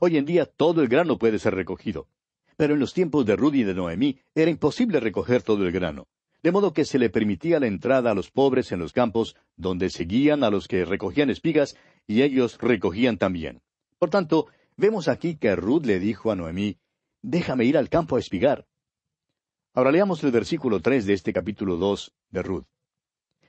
Hoy 0.00 0.16
en 0.16 0.24
día 0.24 0.46
todo 0.46 0.82
el 0.82 0.88
grano 0.88 1.18
puede 1.18 1.38
ser 1.38 1.54
recogido. 1.54 2.08
Pero 2.56 2.74
en 2.74 2.80
los 2.80 2.92
tiempos 2.92 3.26
de 3.26 3.36
Rudy 3.36 3.60
y 3.60 3.64
de 3.64 3.74
Noemí 3.74 4.18
era 4.34 4.50
imposible 4.50 5.00
recoger 5.00 5.42
todo 5.42 5.66
el 5.66 5.72
grano. 5.72 6.08
De 6.42 6.52
modo 6.52 6.72
que 6.72 6.84
se 6.84 6.98
le 6.98 7.10
permitía 7.10 7.60
la 7.60 7.66
entrada 7.66 8.12
a 8.12 8.14
los 8.14 8.30
pobres 8.30 8.70
en 8.72 8.78
los 8.78 8.92
campos, 8.92 9.36
donde 9.56 9.90
seguían 9.90 10.44
a 10.44 10.50
los 10.50 10.68
que 10.68 10.84
recogían 10.84 11.30
espigas, 11.30 11.76
y 12.06 12.22
ellos 12.22 12.58
recogían 12.60 13.18
también. 13.18 13.60
Por 13.98 14.10
tanto, 14.10 14.46
vemos 14.76 15.08
aquí 15.08 15.36
que 15.36 15.56
Ruth 15.56 15.84
le 15.84 15.98
dijo 15.98 16.30
a 16.30 16.36
Noemí, 16.36 16.78
Déjame 17.22 17.64
ir 17.64 17.76
al 17.76 17.88
campo 17.88 18.16
a 18.16 18.20
espigar. 18.20 18.66
Ahora 19.74 19.90
leamos 19.90 20.22
el 20.22 20.30
versículo 20.30 20.80
tres 20.80 21.06
de 21.06 21.14
este 21.14 21.32
capítulo 21.32 21.76
dos 21.76 22.14
de 22.30 22.42
Ruth. 22.42 22.66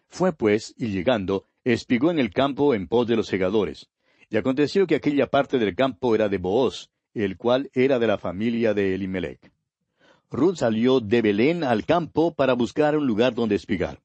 Fue 0.09 0.33
pues, 0.33 0.73
y 0.77 0.87
llegando, 0.87 1.45
espigó 1.63 2.11
en 2.11 2.19
el 2.19 2.31
campo 2.31 2.73
en 2.73 2.87
pos 2.87 3.07
de 3.07 3.15
los 3.15 3.27
segadores. 3.27 3.89
Y 4.29 4.37
aconteció 4.37 4.85
que 4.85 4.95
aquella 4.95 5.27
parte 5.27 5.57
del 5.57 5.75
campo 5.75 6.13
era 6.15 6.27
de 6.29 6.37
Booz, 6.37 6.89
el 7.13 7.37
cual 7.37 7.69
era 7.73 7.99
de 7.99 8.07
la 8.07 8.17
familia 8.17 8.73
de 8.73 8.95
Elimelech. 8.95 9.51
Ruth 10.31 10.57
salió 10.57 10.99
de 10.99 11.21
Belén 11.21 11.63
al 11.63 11.85
campo 11.85 12.33
para 12.33 12.53
buscar 12.53 12.95
un 12.97 13.07
lugar 13.07 13.33
donde 13.33 13.55
espigar. 13.55 13.99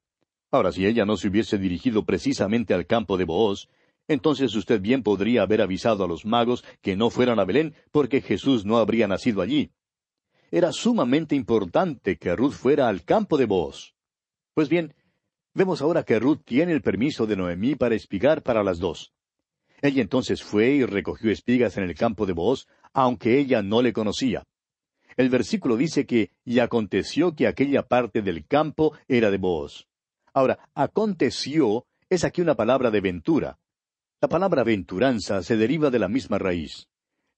Ahora, 0.51 0.73
si 0.73 0.87
ella 0.87 1.05
no 1.05 1.17
se 1.17 1.29
hubiese 1.29 1.59
dirigido 1.59 2.05
precisamente 2.05 2.73
al 2.73 2.87
campo 2.87 3.19
de 3.19 3.25
Booz, 3.25 3.69
entonces 4.07 4.55
usted 4.55 4.81
bien 4.81 5.03
podría 5.03 5.43
haber 5.43 5.61
avisado 5.61 6.05
a 6.05 6.09
los 6.09 6.25
magos 6.25 6.65
que 6.81 6.97
no 6.97 7.11
fueran 7.11 7.41
a 7.41 7.45
Belén 7.45 7.75
porque 7.91 8.21
Jesús 8.21 8.65
no 8.65 8.79
habría 8.79 9.09
nacido 9.09 9.43
allí. 9.43 9.73
Era 10.51 10.73
sumamente 10.73 11.35
importante 11.35 12.17
que 12.17 12.37
Ruth 12.37 12.53
fuera 12.53 12.89
al 12.89 13.05
campo 13.05 13.37
de 13.37 13.47
Booz. 13.47 13.95
Pues 14.55 14.69
bien, 14.69 14.95
vemos 15.55 15.81
ahora 15.81 16.03
que 16.03 16.19
Ruth 16.19 16.43
tiene 16.45 16.73
el 16.73 16.83
permiso 16.83 17.27
de 17.27 17.37
Noemí 17.37 17.75
para 17.77 17.95
espigar 17.95 18.43
para 18.43 18.63
las 18.63 18.79
dos. 18.79 19.13
Ella 19.81 20.03
entonces 20.03 20.43
fue 20.43 20.71
y 20.71 20.85
recogió 20.85 21.31
espigas 21.31 21.77
en 21.77 21.85
el 21.85 21.95
campo 21.95 22.27
de 22.27 22.33
Booz, 22.33 22.67
aunque 22.93 23.39
ella 23.39 23.63
no 23.63 23.83
le 23.83 23.93
conocía. 23.93 24.45
El 25.17 25.31
versículo 25.31 25.77
dice 25.77 26.07
que 26.07 26.31
y 26.45 26.59
aconteció 26.59 27.35
que 27.35 27.47
aquella 27.47 27.83
parte 27.83 28.23
del 28.23 28.47
campo 28.47 28.97
era 29.09 29.31
de 29.31 29.39
Booz. 29.39 29.87
Ahora, 30.33 30.71
aconteció 30.75 31.87
es 32.11 32.25
aquí 32.25 32.41
una 32.41 32.55
palabra 32.55 32.91
de 32.91 33.01
ventura. 33.01 33.59
La 34.21 34.29
palabra 34.29 34.65
venturanza 34.65 35.43
se 35.43 35.57
deriva 35.57 35.91
de 35.91 35.99
la 35.99 36.09
misma 36.09 36.39
raíz. 36.39 36.89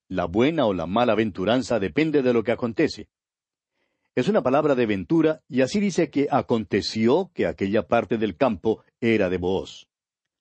La 0.09 0.27
buena 0.27 0.67
o 0.67 0.73
la 0.73 0.87
mala 0.87 1.15
venturanza 1.15 1.79
depende 1.79 2.23
de 2.23 2.33
lo 2.33 2.43
que 2.45 2.53
acontece. 2.53 3.09
Es 4.17 4.29
una 4.29 4.43
palabra 4.43 4.75
de 4.75 4.87
ventura 4.87 5.43
y 5.47 5.61
así 5.61 5.79
dice 5.79 6.09
que 6.09 6.27
aconteció 6.31 7.31
que 7.35 7.47
aquella 7.47 7.87
parte 7.87 8.17
del 8.17 8.35
campo 8.35 8.83
era 8.99 9.29
de 9.29 9.37
Booz. 9.37 9.89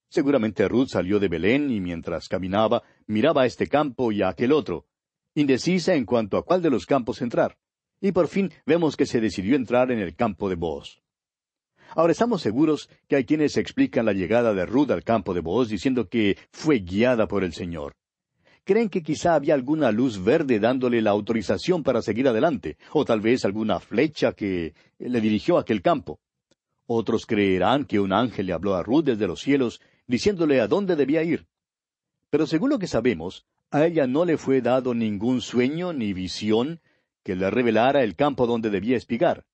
Seguramente 0.08 0.70
Ruth 0.70 0.88
salió 0.88 1.20
de 1.20 1.28
Belén 1.28 1.70
y 1.70 1.82
mientras 1.82 2.30
caminaba 2.30 2.84
miraba 3.06 3.42
a 3.42 3.46
este 3.46 3.68
campo 3.68 4.14
y 4.14 4.22
a 4.22 4.30
aquel 4.30 4.54
otro, 4.54 4.86
indecisa 5.34 5.94
en 5.94 6.06
cuanto 6.06 6.38
a 6.38 6.46
cuál 6.46 6.62
de 6.62 6.70
los 6.70 6.86
campos 6.86 7.22
entrar. 7.22 7.58
Y 8.00 8.14
por 8.14 8.30
fin 8.30 8.50
vemos 8.66 8.96
que 8.96 9.06
se 9.06 9.20
decidió 9.20 9.58
entrar 9.58 9.92
en 9.92 10.00
el 10.00 10.16
campo 10.16 10.48
de 10.48 10.56
Booz. 10.56 11.02
Ahora 11.96 12.14
estamos 12.14 12.42
seguros 12.42 12.90
que 13.10 13.18
hay 13.18 13.26
quienes 13.26 13.58
explican 13.58 14.06
la 14.06 14.14
llegada 14.14 14.54
de 14.54 14.66
Ruth 14.66 14.92
al 14.92 15.04
campo 15.04 15.34
de 15.34 15.42
Booz 15.42 15.68
diciendo 15.68 16.08
que 16.08 16.38
fue 16.50 16.80
guiada 16.80 17.28
por 17.28 17.44
el 17.44 17.52
Señor. 17.52 17.94
Creen 18.65 18.89
que 18.89 19.04
quizá 19.04 19.36
había 19.36 19.54
alguna 19.54 19.91
luz 19.91 20.23
verde 20.23 20.60
dándole 20.60 20.99
la 20.99 21.12
autorización 21.12 21.84
para 21.84 22.01
seguir 22.01 22.28
adelante, 22.28 22.78
o 22.93 23.06
tal 23.06 23.21
vez 23.21 23.45
alguna 23.45 23.80
flecha 23.80 24.34
que 24.34 24.73
le 24.97 25.21
dirigió 25.21 25.58
a 25.58 25.62
aquel 25.62 25.84
campo. 25.84 26.19
Otros 26.88 27.28
creerán 27.28 27.86
que 27.86 27.99
un 27.99 28.12
ángel 28.12 28.47
le 28.47 28.54
habló 28.54 28.73
a 28.73 28.82
Ruth 28.82 29.06
desde 29.06 29.28
los 29.28 29.39
cielos, 29.39 29.82
diciéndole 30.08 30.62
a 30.62 30.67
dónde 30.67 30.95
debía 30.95 31.21
ir. 31.21 31.45
Pero 32.32 32.47
según 32.47 32.71
lo 32.71 32.80
que 32.80 32.88
sabemos, 32.88 33.45
a 33.69 33.86
ella 33.86 34.08
no 34.08 34.25
le 34.25 34.36
fue 34.36 34.62
dado 34.62 34.95
ningún 34.95 35.41
sueño 35.41 35.93
ni 35.93 36.13
visión 36.13 36.82
que 37.23 37.36
le 37.36 37.51
revelara 37.51 38.04
el 38.04 38.15
campo 38.15 38.47
donde 38.47 38.71
debía 38.71 38.97
espigar. 38.97 39.45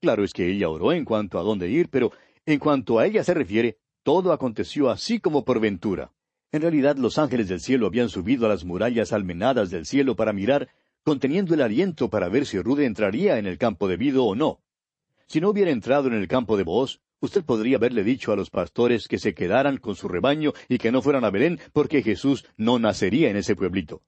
Claro 0.00 0.22
es 0.22 0.32
que 0.32 0.48
ella 0.48 0.68
oró 0.68 0.92
en 0.92 1.04
cuanto 1.04 1.40
a 1.40 1.42
dónde 1.42 1.68
ir, 1.70 1.88
pero 1.90 2.12
en 2.46 2.60
cuanto 2.60 3.00
a 3.00 3.06
ella 3.06 3.24
se 3.24 3.34
refiere, 3.34 3.78
todo 4.04 4.32
aconteció 4.32 4.90
así 4.90 5.18
como 5.18 5.44
por 5.44 5.58
ventura. 5.58 6.12
En 6.50 6.62
realidad 6.62 6.96
los 6.96 7.18
ángeles 7.18 7.48
del 7.48 7.60
cielo 7.60 7.86
habían 7.86 8.08
subido 8.08 8.46
a 8.46 8.48
las 8.48 8.64
murallas 8.64 9.12
almenadas 9.12 9.70
del 9.70 9.86
cielo 9.86 10.16
para 10.16 10.32
mirar, 10.32 10.68
conteniendo 11.02 11.54
el 11.54 11.62
aliento 11.62 12.08
para 12.08 12.28
ver 12.28 12.46
si 12.46 12.60
Rude 12.60 12.86
entraría 12.86 13.38
en 13.38 13.46
el 13.46 13.58
campo 13.58 13.88
debido 13.88 14.24
o 14.24 14.34
no. 14.34 14.60
Si 15.26 15.40
no 15.40 15.50
hubiera 15.50 15.70
entrado 15.70 16.08
en 16.08 16.14
el 16.14 16.26
campo 16.28 16.56
de 16.56 16.64
Boaz, 16.64 17.00
Usted 17.20 17.44
podría 17.44 17.78
haberle 17.78 18.04
dicho 18.04 18.32
a 18.32 18.36
los 18.36 18.50
pastores 18.50 19.08
que 19.08 19.18
se 19.18 19.34
quedaran 19.34 19.78
con 19.78 19.96
su 19.96 20.06
rebaño 20.08 20.52
y 20.68 20.78
que 20.78 20.92
no 20.92 21.02
fueran 21.02 21.24
a 21.24 21.30
Belén 21.30 21.58
porque 21.72 22.02
Jesús 22.02 22.46
no 22.56 22.78
nacería 22.78 23.28
en 23.28 23.36
ese 23.36 23.56
pueblito. 23.56 24.02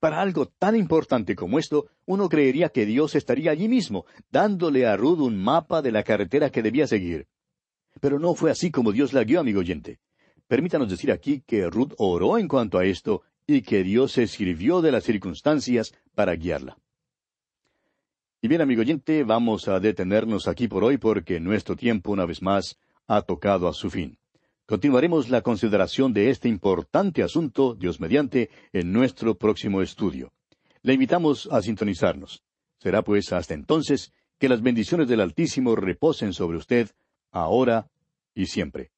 Para 0.00 0.20
algo 0.20 0.46
tan 0.46 0.74
importante 0.74 1.36
como 1.36 1.58
esto, 1.58 1.86
uno 2.06 2.28
creería 2.28 2.70
que 2.70 2.86
Dios 2.86 3.14
estaría 3.14 3.50
allí 3.50 3.68
mismo, 3.68 4.06
dándole 4.30 4.86
a 4.86 4.96
Ruth 4.96 5.20
un 5.20 5.36
mapa 5.36 5.82
de 5.82 5.92
la 5.92 6.02
carretera 6.02 6.50
que 6.50 6.62
debía 6.62 6.86
seguir. 6.86 7.28
Pero 8.00 8.18
no 8.18 8.34
fue 8.34 8.50
así 8.50 8.70
como 8.70 8.92
Dios 8.92 9.12
la 9.12 9.24
guió, 9.24 9.40
amigo 9.40 9.60
oyente. 9.60 10.00
Permítanos 10.52 10.90
decir 10.90 11.10
aquí 11.10 11.42
que 11.46 11.70
Ruth 11.70 11.94
oró 11.96 12.36
en 12.36 12.46
cuanto 12.46 12.76
a 12.76 12.84
esto 12.84 13.22
y 13.46 13.62
que 13.62 13.82
Dios 13.82 14.12
se 14.12 14.26
sirvió 14.26 14.82
de 14.82 14.92
las 14.92 15.02
circunstancias 15.02 15.94
para 16.14 16.34
guiarla. 16.34 16.76
Y 18.42 18.48
bien, 18.48 18.60
amigo 18.60 18.82
oyente, 18.82 19.24
vamos 19.24 19.66
a 19.68 19.80
detenernos 19.80 20.48
aquí 20.48 20.68
por 20.68 20.84
hoy 20.84 20.98
porque 20.98 21.40
nuestro 21.40 21.74
tiempo, 21.74 22.12
una 22.12 22.26
vez 22.26 22.42
más, 22.42 22.76
ha 23.06 23.22
tocado 23.22 23.66
a 23.66 23.72
su 23.72 23.88
fin. 23.88 24.18
Continuaremos 24.66 25.30
la 25.30 25.40
consideración 25.40 26.12
de 26.12 26.28
este 26.28 26.50
importante 26.50 27.22
asunto, 27.22 27.74
Dios 27.74 27.98
mediante, 27.98 28.50
en 28.74 28.92
nuestro 28.92 29.36
próximo 29.36 29.80
estudio. 29.80 30.34
Le 30.82 30.92
invitamos 30.92 31.48
a 31.50 31.62
sintonizarnos. 31.62 32.42
Será 32.76 33.00
pues 33.00 33.32
hasta 33.32 33.54
entonces 33.54 34.12
que 34.38 34.50
las 34.50 34.60
bendiciones 34.60 35.08
del 35.08 35.22
Altísimo 35.22 35.76
reposen 35.76 36.34
sobre 36.34 36.58
usted, 36.58 36.90
ahora 37.30 37.88
y 38.34 38.44
siempre. 38.44 38.90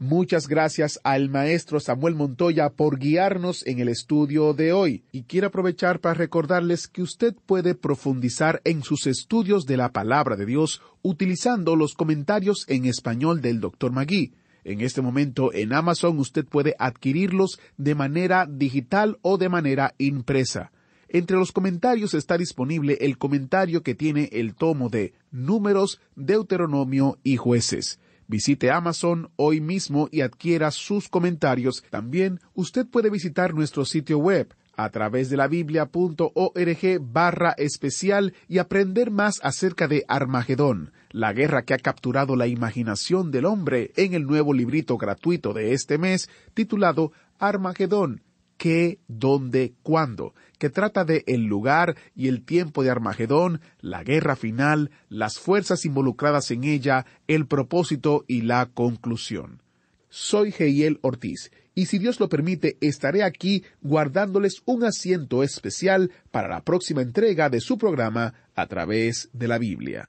Muchas 0.00 0.48
gracias 0.48 0.98
al 1.04 1.28
maestro 1.28 1.78
Samuel 1.78 2.16
Montoya 2.16 2.70
por 2.70 2.98
guiarnos 2.98 3.64
en 3.64 3.78
el 3.78 3.88
estudio 3.88 4.52
de 4.52 4.72
hoy 4.72 5.04
y 5.12 5.22
quiero 5.22 5.46
aprovechar 5.46 6.00
para 6.00 6.14
recordarles 6.14 6.88
que 6.88 7.00
usted 7.00 7.32
puede 7.46 7.76
profundizar 7.76 8.60
en 8.64 8.82
sus 8.82 9.06
estudios 9.06 9.66
de 9.66 9.76
la 9.76 9.92
palabra 9.92 10.34
de 10.34 10.46
Dios 10.46 10.82
utilizando 11.02 11.76
los 11.76 11.94
comentarios 11.94 12.64
en 12.66 12.86
español 12.86 13.40
del 13.40 13.60
Dr. 13.60 13.92
Magui. 13.92 14.34
En 14.64 14.80
este 14.80 15.00
momento 15.00 15.52
en 15.54 15.72
Amazon 15.72 16.18
usted 16.18 16.44
puede 16.44 16.74
adquirirlos 16.80 17.60
de 17.76 17.94
manera 17.94 18.48
digital 18.50 19.18
o 19.22 19.38
de 19.38 19.48
manera 19.48 19.94
impresa. 19.98 20.72
Entre 21.08 21.36
los 21.36 21.52
comentarios 21.52 22.14
está 22.14 22.36
disponible 22.36 22.98
el 23.00 23.16
comentario 23.16 23.84
que 23.84 23.94
tiene 23.94 24.28
el 24.32 24.56
tomo 24.56 24.88
de 24.88 25.12
Números, 25.30 26.00
Deuteronomio 26.16 27.20
y 27.22 27.36
Jueces. 27.36 28.00
Visite 28.26 28.70
Amazon 28.70 29.30
hoy 29.36 29.60
mismo 29.60 30.08
y 30.10 30.22
adquiera 30.22 30.70
sus 30.70 31.08
comentarios. 31.08 31.84
También 31.90 32.40
usted 32.54 32.86
puede 32.86 33.10
visitar 33.10 33.54
nuestro 33.54 33.84
sitio 33.84 34.18
web 34.18 34.54
a 34.76 34.90
través 34.90 35.30
de 35.30 35.36
la 35.36 35.46
biblia.org 35.46 37.00
barra 37.00 37.54
especial 37.58 38.34
y 38.48 38.58
aprender 38.58 39.10
más 39.10 39.40
acerca 39.42 39.88
de 39.88 40.04
Armagedón, 40.08 40.92
la 41.10 41.32
guerra 41.32 41.62
que 41.64 41.74
ha 41.74 41.78
capturado 41.78 42.36
la 42.36 42.46
imaginación 42.46 43.30
del 43.30 43.44
hombre 43.44 43.92
en 43.96 44.14
el 44.14 44.26
nuevo 44.26 44.52
librito 44.52 44.96
gratuito 44.98 45.52
de 45.52 45.72
este 45.72 45.98
mes 45.98 46.28
titulado 46.54 47.12
Armagedón, 47.38 48.22
qué, 48.56 48.98
dónde, 49.08 49.74
cuándo, 49.82 50.34
que 50.58 50.70
trata 50.70 51.04
de 51.04 51.24
el 51.26 51.44
lugar 51.44 51.96
y 52.14 52.28
el 52.28 52.44
tiempo 52.44 52.82
de 52.82 52.90
Armagedón, 52.90 53.60
la 53.80 54.02
guerra 54.02 54.36
final, 54.36 54.90
las 55.08 55.38
fuerzas 55.38 55.84
involucradas 55.84 56.50
en 56.50 56.64
ella, 56.64 57.06
el 57.26 57.46
propósito 57.46 58.24
y 58.26 58.42
la 58.42 58.66
conclusión. 58.66 59.62
Soy 60.08 60.52
Geiel 60.52 60.98
Ortiz, 61.02 61.50
y 61.74 61.86
si 61.86 61.98
Dios 61.98 62.20
lo 62.20 62.28
permite, 62.28 62.76
estaré 62.80 63.24
aquí 63.24 63.64
guardándoles 63.82 64.62
un 64.64 64.84
asiento 64.84 65.42
especial 65.42 66.12
para 66.30 66.48
la 66.48 66.62
próxima 66.62 67.02
entrega 67.02 67.50
de 67.50 67.60
su 67.60 67.78
programa 67.78 68.34
a 68.54 68.66
través 68.68 69.28
de 69.32 69.48
la 69.48 69.58
Biblia. 69.58 70.08